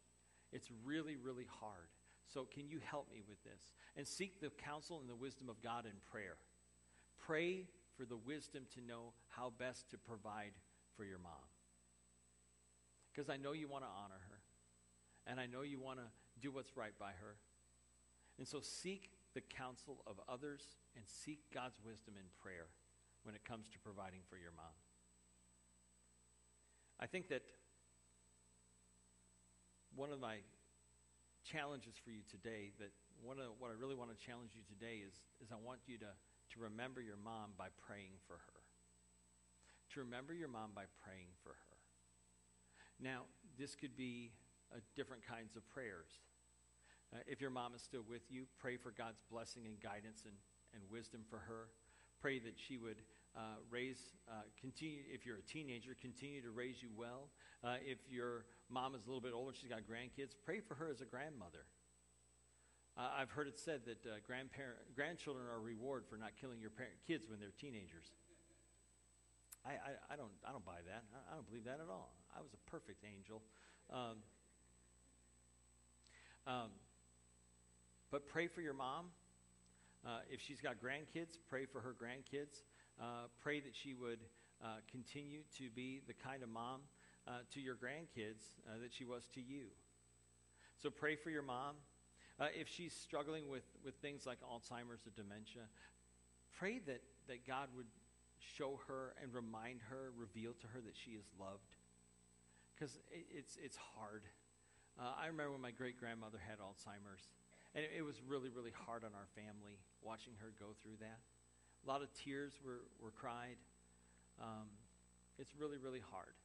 It's 0.52 0.69
really, 0.84 1.15
really 1.15 1.47
hard. 1.62 1.88
So, 2.28 2.45
can 2.45 2.67
you 2.67 2.80
help 2.84 3.12
me 3.12 3.21
with 3.28 3.41
this? 3.43 3.73
And 3.95 4.08
seek 4.08 4.41
the 4.41 4.49
counsel 4.49 4.99
and 4.99 5.10
the 5.10 5.15
wisdom 5.15 5.49
of 5.49 5.62
God 5.62 5.86
in 5.86 5.93
prayer. 6.12 6.36
Pray 7.26 7.67
for 7.95 8.06
the 8.06 8.17
wisdom 8.17 8.63
to 8.76 8.82
know 8.82 9.13
how 9.30 9.54
best 9.58 9.89
to 9.91 9.97
provide 9.97 10.52
for 10.97 11.06
your 11.06 11.19
mom. 11.19 11.47
Because 13.13 13.30
I 13.30 13.38
know 13.38 13.52
you 13.52 13.67
want 13.67 13.84
to 13.84 13.89
honor 13.89 14.19
her 14.30 14.33
and 15.28 15.40
I 15.40 15.46
know 15.46 15.62
you 15.62 15.80
want 15.80 16.00
to 16.00 16.06
do 16.42 16.52
what's 16.52 16.76
right 16.76 16.94
by 17.00 17.12
her. 17.22 17.36
And 18.38 18.48
so 18.48 18.60
seek 18.60 19.12
the 19.34 19.42
counsel 19.42 20.04
of 20.06 20.20
others 20.28 20.78
and 20.96 21.06
seek 21.06 21.40
God's 21.54 21.80
wisdom 21.86 22.16
in 22.18 22.26
prayer 22.42 22.68
when 23.24 23.36
it 23.36 23.44
comes 23.46 23.68
to 23.70 23.80
providing 23.80 24.20
for 24.30 24.38
your 24.38 24.52
mom. 24.56 24.74
I 27.00 27.06
think 27.06 27.30
that 27.30 27.44
one 29.96 30.12
of 30.12 30.20
my 30.20 30.38
challenges 31.44 31.96
for 32.04 32.12
you 32.12 32.22
today, 32.30 32.72
that 32.80 32.92
one 33.22 33.40
of 33.40 33.56
what 33.60 33.72
I 33.72 33.76
really 33.80 33.96
want 33.96 34.12
to 34.12 34.20
challenge 34.20 34.52
you 34.56 34.64
today 34.68 35.04
is, 35.06 35.14
is 35.44 35.52
I 35.52 35.60
want 35.60 35.80
you 35.86 35.98
to, 36.00 36.12
to 36.12 36.56
remember 36.60 37.02
your 37.02 37.20
mom 37.24 37.52
by 37.58 37.68
praying 37.86 38.20
for 38.28 38.34
her. 38.34 38.60
To 39.94 40.00
remember 40.00 40.34
your 40.34 40.48
mom 40.48 40.72
by 40.74 40.84
praying 41.04 41.30
for 41.44 41.50
her. 41.50 41.78
Now, 43.00 43.28
this 43.58 43.76
could 43.76 43.96
be 43.96 44.32
uh, 44.74 44.80
different 44.96 45.26
kinds 45.26 45.56
of 45.56 45.68
prayers. 45.70 46.20
Uh, 47.14 47.20
if 47.28 47.40
your 47.40 47.52
mom 47.52 47.76
is 47.76 47.82
still 47.82 48.04
with 48.10 48.24
you, 48.30 48.46
pray 48.58 48.78
for 48.78 48.92
God's 48.92 49.22
blessing 49.30 49.66
and 49.66 49.80
guidance 49.80 50.24
and, 50.26 50.34
and 50.74 50.82
wisdom 50.90 51.22
for 51.30 51.38
her. 51.38 51.70
Pray 52.20 52.40
that 52.40 52.58
she 52.58 52.78
would 52.78 52.98
uh, 53.36 53.62
raise, 53.70 54.18
uh, 54.30 54.46
continue, 54.60 55.02
if 55.12 55.26
you're 55.26 55.38
a 55.38 55.48
teenager, 55.50 55.96
continue 56.00 56.42
to 56.42 56.52
raise 56.52 56.82
you 56.82 56.90
well. 56.96 57.30
Uh, 57.64 57.76
if 57.86 57.98
your 58.10 58.46
mom 58.70 58.96
is 58.96 59.06
a 59.06 59.08
little 59.08 59.22
bit 59.22 59.34
older, 59.34 59.54
she's 59.54 59.70
got 59.70 59.82
grandkids, 59.82 60.34
pray 60.46 60.60
for 60.60 60.76
her 60.76 60.90
as 60.90 61.02
a 61.02 61.06
grandmother. 61.06 61.66
Uh, 62.96 63.10
I've 63.18 63.32
heard 63.32 63.48
it 63.48 63.58
said 63.58 63.82
that 63.86 64.06
uh, 64.06 64.22
grandparent, 64.26 64.78
grandchildren 64.96 65.46
are 65.50 65.58
a 65.58 65.66
reward 65.66 66.06
for 66.06 66.18
not 66.18 66.38
killing 66.40 66.62
your 66.62 66.70
parent, 66.70 66.94
kids 67.06 67.26
when 67.28 67.40
they're 67.40 67.54
teenagers. 67.58 68.14
I, 69.66 69.72
I, 69.82 70.14
I, 70.14 70.16
don't, 70.16 70.34
I 70.46 70.52
don't 70.52 70.66
buy 70.66 70.86
that. 70.86 71.02
I, 71.10 71.34
I, 71.34 71.36
don't 71.36 71.48
believe 71.48 71.66
that 71.66 71.82
at 71.82 71.90
all. 71.90 72.14
I 72.38 72.42
was 72.42 72.54
a 72.54 72.62
perfect 72.70 73.02
angel. 73.02 73.42
Um, 73.90 74.22
um, 76.46 76.70
but 78.12 78.28
pray 78.28 78.48
for 78.48 78.62
your 78.62 78.74
mom. 78.74 79.08
Uh, 80.06 80.20
if 80.30 80.42
she's 80.42 80.60
got 80.60 80.76
grandkids, 80.84 81.38
pray 81.50 81.66
for 81.66 81.80
her 81.80 81.96
grandkids. 81.96 82.62
Uh, 83.02 83.28
pray 83.42 83.60
that 83.60 83.74
she 83.74 83.94
would 83.94 84.20
uh, 84.64 84.78
continue 84.92 85.42
to 85.58 85.70
be 85.76 86.02
the 86.08 86.14
kind 86.14 86.44
of 86.44 86.50
mom 86.50 86.82
uh, 87.28 87.32
to 87.54 87.60
your 87.62 87.76
grandkids 87.76 88.52
uh, 88.68 88.78
that 88.82 88.94
she 88.94 89.06
was 89.06 89.28
to 89.34 89.42
you. 89.42 89.66
So 90.82 90.90
pray 90.90 91.16
for 91.16 91.30
your 91.30 91.44
mom. 91.44 91.76
Uh, 92.40 92.48
if 92.60 92.68
she's 92.68 92.94
struggling 92.94 93.48
with, 93.48 93.64
with 93.86 93.96
things 93.96 94.26
like 94.26 94.40
Alzheimer's 94.42 95.06
or 95.08 95.12
dementia, 95.16 95.64
pray 96.58 96.80
that, 96.88 97.02
that 97.28 97.48
God 97.48 97.70
would 97.76 97.88
show 98.58 98.80
her 98.88 99.14
and 99.22 99.34
remind 99.34 99.80
her, 99.90 100.12
reveal 100.18 100.52
to 100.60 100.68
her 100.68 100.82
that 100.82 100.96
she 100.96 101.12
is 101.12 101.26
loved. 101.40 101.78
Because 102.76 102.96
it, 103.12 103.26
it's, 103.32 103.58
it's 103.64 103.78
hard. 103.96 104.24
I 105.00 105.28
remember 105.28 105.54
when 105.54 105.62
my 105.62 105.72
great 105.72 105.98
grandmother 105.98 106.38
had 106.38 106.60
Alzheimer's. 106.60 107.28
And 107.74 107.84
it, 107.84 107.92
it 107.98 108.04
was 108.06 108.22
really, 108.28 108.50
really 108.50 108.74
hard 108.86 109.04
on 109.04 109.12
our 109.18 109.28
family 109.34 109.82
watching 110.02 110.34
her 110.40 110.54
go 110.60 110.78
through 110.84 111.02
that. 111.02 111.20
A 111.84 111.86
lot 111.90 112.02
of 112.02 112.14
tears 112.14 112.54
were, 112.64 112.86
were 113.02 113.12
cried. 113.12 113.58
Um, 114.40 114.70
it's 115.40 115.52
really, 115.58 115.78
really 115.78 116.02
hard. 116.14 116.38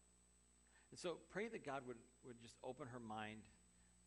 And 0.91 0.99
so 0.99 1.21
pray 1.29 1.49
that 1.49 1.65
God 1.65 1.83
would, 1.87 2.01
would 2.25 2.41
just 2.41 2.57
open 2.65 2.89
her 2.89 3.01
mind 3.01 3.45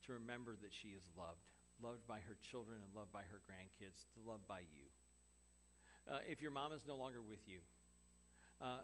to 0.08 0.14
remember 0.14 0.58
that 0.62 0.74
she 0.74 0.98
is 0.98 1.06
loved, 1.14 1.46
loved 1.78 2.08
by 2.08 2.18
her 2.26 2.36
children 2.42 2.82
and 2.82 2.90
loved 2.98 3.14
by 3.14 3.22
her 3.30 3.40
grandkids, 3.46 4.10
loved 4.26 4.48
by 4.48 4.66
you. 4.74 4.90
Uh, 6.10 6.26
if 6.26 6.42
your 6.42 6.50
mom 6.50 6.74
is 6.74 6.82
no 6.88 6.96
longer 6.98 7.22
with 7.22 7.46
you, 7.46 7.60
uh, 8.60 8.82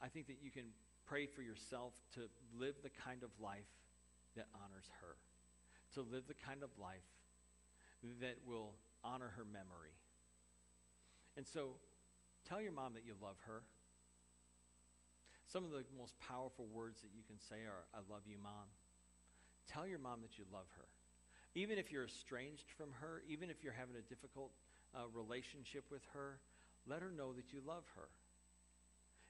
I 0.00 0.08
think 0.08 0.28
that 0.28 0.38
you 0.40 0.50
can 0.50 0.70
pray 1.04 1.26
for 1.26 1.42
yourself 1.42 1.94
to 2.14 2.30
live 2.54 2.76
the 2.82 2.90
kind 3.02 3.22
of 3.24 3.30
life 3.42 3.66
that 4.40 4.48
honors 4.56 4.88
her, 5.04 5.20
to 5.92 6.00
live 6.00 6.24
the 6.24 6.38
kind 6.40 6.64
of 6.64 6.72
life 6.80 7.04
that 8.24 8.40
will 8.48 8.72
honor 9.04 9.28
her 9.36 9.44
memory. 9.44 9.92
And 11.36 11.44
so 11.44 11.76
tell 12.48 12.60
your 12.60 12.72
mom 12.72 12.94
that 12.94 13.04
you 13.04 13.12
love 13.20 13.36
her. 13.44 13.60
Some 15.52 15.64
of 15.64 15.70
the 15.70 15.84
most 15.98 16.16
powerful 16.24 16.64
words 16.72 17.02
that 17.02 17.12
you 17.12 17.20
can 17.26 17.36
say 17.36 17.68
are, 17.68 17.84
I 17.92 18.00
love 18.08 18.22
you, 18.24 18.40
mom. 18.40 18.72
Tell 19.68 19.86
your 19.86 19.98
mom 19.98 20.22
that 20.22 20.38
you 20.38 20.44
love 20.52 20.66
her. 20.78 20.88
Even 21.54 21.76
if 21.76 21.92
you're 21.92 22.06
estranged 22.06 22.70
from 22.78 22.88
her, 23.00 23.22
even 23.28 23.50
if 23.50 23.62
you're 23.62 23.76
having 23.76 23.96
a 23.96 24.08
difficult 24.08 24.52
uh, 24.94 25.04
relationship 25.12 25.84
with 25.90 26.02
her, 26.14 26.38
let 26.88 27.02
her 27.02 27.10
know 27.10 27.32
that 27.34 27.52
you 27.52 27.60
love 27.66 27.84
her. 27.96 28.08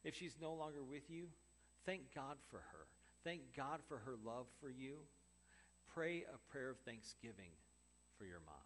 If 0.05 0.14
she's 0.14 0.37
no 0.40 0.55
longer 0.55 0.83
with 0.83 1.11
you, 1.11 1.29
thank 1.85 2.14
God 2.14 2.37
for 2.51 2.59
her. 2.59 2.87
Thank 3.24 3.54
God 3.56 3.80
for 3.88 3.98
her 3.98 4.16
love 4.24 4.46
for 4.61 4.70
you. 4.70 4.96
Pray 5.92 6.24
a 6.24 6.38
prayer 6.50 6.70
of 6.70 6.78
thanksgiving 6.87 7.52
for 8.16 8.24
your 8.24 8.40
mom. 8.46 8.64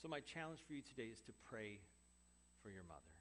So, 0.00 0.08
my 0.08 0.20
challenge 0.20 0.58
for 0.66 0.74
you 0.74 0.82
today 0.82 1.10
is 1.12 1.20
to 1.30 1.32
pray 1.46 1.78
for 2.62 2.70
your 2.70 2.82
mother 2.90 3.14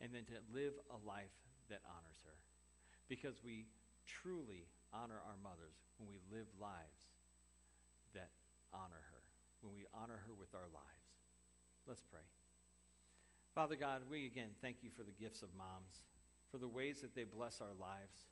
and 0.00 0.12
then 0.12 0.24
to 0.28 0.36
live 0.52 0.76
a 0.92 0.98
life 1.08 1.32
that 1.70 1.80
honors 1.88 2.20
her. 2.24 2.36
Because 3.08 3.40
we 3.40 3.64
truly 4.04 4.68
honor 4.92 5.20
our 5.24 5.40
mothers 5.40 5.76
when 5.96 6.08
we 6.08 6.20
live 6.28 6.48
lives 6.60 7.08
that 8.12 8.28
honor 8.72 9.00
her, 9.12 9.22
when 9.60 9.72
we 9.72 9.88
honor 9.92 10.20
her 10.24 10.34
with 10.36 10.52
our 10.52 10.68
lives. 10.72 11.08
Let's 11.86 12.04
pray. 12.04 12.24
Father 13.54 13.76
God, 13.76 14.02
we 14.10 14.26
again 14.26 14.52
thank 14.60 14.84
you 14.84 14.90
for 14.92 15.02
the 15.02 15.16
gifts 15.16 15.42
of 15.42 15.48
moms, 15.56 16.04
for 16.50 16.58
the 16.58 16.68
ways 16.68 17.00
that 17.00 17.14
they 17.14 17.24
bless 17.24 17.60
our 17.60 17.74
lives, 17.80 18.28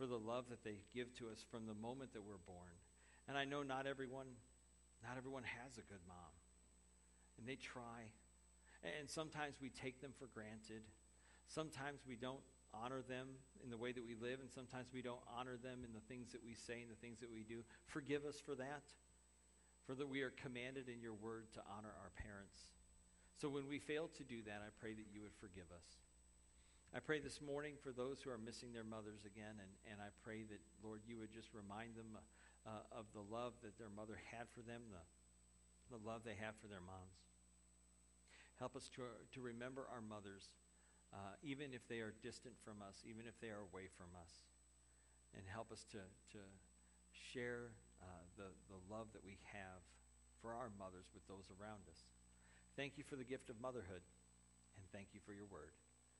for 0.00 0.08
the 0.08 0.16
love 0.16 0.48
that 0.48 0.64
they 0.64 0.80
give 0.96 1.12
to 1.20 1.28
us 1.28 1.44
from 1.52 1.68
the 1.68 1.76
moment 1.76 2.16
that 2.16 2.24
we're 2.24 2.40
born. 2.48 2.72
And 3.28 3.36
I 3.36 3.44
know 3.44 3.60
not 3.60 3.84
everyone 3.86 4.32
not 5.04 5.16
everyone 5.16 5.44
has 5.44 5.76
a 5.76 5.84
good 5.84 6.00
mom. 6.08 6.32
And 7.36 7.48
they 7.48 7.56
try. 7.56 8.08
And 8.84 9.08
sometimes 9.08 9.56
we 9.60 9.68
take 9.68 10.00
them 10.00 10.12
for 10.16 10.28
granted. 10.32 10.84
Sometimes 11.48 12.00
we 12.08 12.16
don't 12.16 12.44
honor 12.72 13.00
them 13.08 13.28
in 13.64 13.68
the 13.68 13.76
way 13.76 13.92
that 13.92 14.04
we 14.04 14.14
live, 14.14 14.40
and 14.40 14.48
sometimes 14.48 14.88
we 14.92 15.02
don't 15.02 15.20
honor 15.24 15.56
them 15.56 15.84
in 15.84 15.92
the 15.92 16.04
things 16.08 16.32
that 16.32 16.44
we 16.44 16.54
say 16.54 16.80
and 16.80 16.90
the 16.92 17.00
things 17.00 17.20
that 17.20 17.32
we 17.32 17.42
do. 17.42 17.64
Forgive 17.88 18.24
us 18.24 18.36
for 18.38 18.54
that, 18.54 18.84
for 19.84 19.94
that 19.96 20.08
we 20.08 20.20
are 20.20 20.32
commanded 20.36 20.88
in 20.88 21.00
your 21.00 21.16
word 21.16 21.48
to 21.56 21.60
honor 21.76 21.92
our 22.00 22.12
parents. 22.14 22.72
So 23.40 23.48
when 23.48 23.68
we 23.68 23.80
fail 23.80 24.08
to 24.16 24.22
do 24.22 24.44
that, 24.46 24.60
I 24.60 24.68
pray 24.78 24.92
that 24.92 25.08
you 25.12 25.20
would 25.22 25.34
forgive 25.40 25.68
us. 25.72 25.88
I 26.94 26.98
pray 26.98 27.20
this 27.20 27.40
morning 27.40 27.74
for 27.82 27.92
those 27.92 28.18
who 28.20 28.30
are 28.30 28.38
missing 28.38 28.72
their 28.74 28.84
mothers 28.84 29.22
again, 29.22 29.58
and, 29.62 29.70
and 29.90 30.02
I 30.02 30.10
pray 30.24 30.42
that, 30.50 30.58
Lord, 30.82 31.00
you 31.06 31.18
would 31.18 31.32
just 31.32 31.54
remind 31.54 31.94
them. 31.94 32.18
Uh, 32.68 32.84
of 32.92 33.08
the 33.16 33.24
love 33.32 33.56
that 33.64 33.72
their 33.80 33.88
mother 33.88 34.20
had 34.36 34.44
for 34.52 34.60
them, 34.60 34.84
the, 34.92 35.00
the 35.96 36.00
love 36.04 36.20
they 36.28 36.36
have 36.36 36.52
for 36.60 36.68
their 36.68 36.84
moms. 36.84 37.16
Help 38.60 38.76
us 38.76 38.92
to, 38.92 39.08
to 39.32 39.40
remember 39.40 39.88
our 39.88 40.04
mothers, 40.04 40.52
uh, 41.08 41.40
even 41.40 41.72
if 41.72 41.80
they 41.88 42.04
are 42.04 42.12
distant 42.20 42.52
from 42.60 42.84
us, 42.84 43.00
even 43.08 43.24
if 43.24 43.32
they 43.40 43.48
are 43.48 43.64
away 43.72 43.88
from 43.96 44.12
us. 44.20 44.44
And 45.32 45.40
help 45.48 45.72
us 45.72 45.88
to, 45.96 46.04
to 46.36 46.42
share 47.32 47.72
uh, 48.04 48.22
the, 48.36 48.52
the 48.68 48.76
love 48.92 49.08
that 49.16 49.24
we 49.24 49.40
have 49.56 49.80
for 50.44 50.52
our 50.52 50.68
mothers 50.76 51.08
with 51.16 51.24
those 51.24 51.48
around 51.56 51.80
us. 51.88 52.04
Thank 52.76 53.00
you 53.00 53.08
for 53.08 53.16
the 53.16 53.24
gift 53.24 53.48
of 53.48 53.56
motherhood, 53.56 54.04
and 54.76 54.84
thank 54.92 55.16
you 55.16 55.24
for 55.24 55.32
your 55.32 55.48
word. 55.48 55.72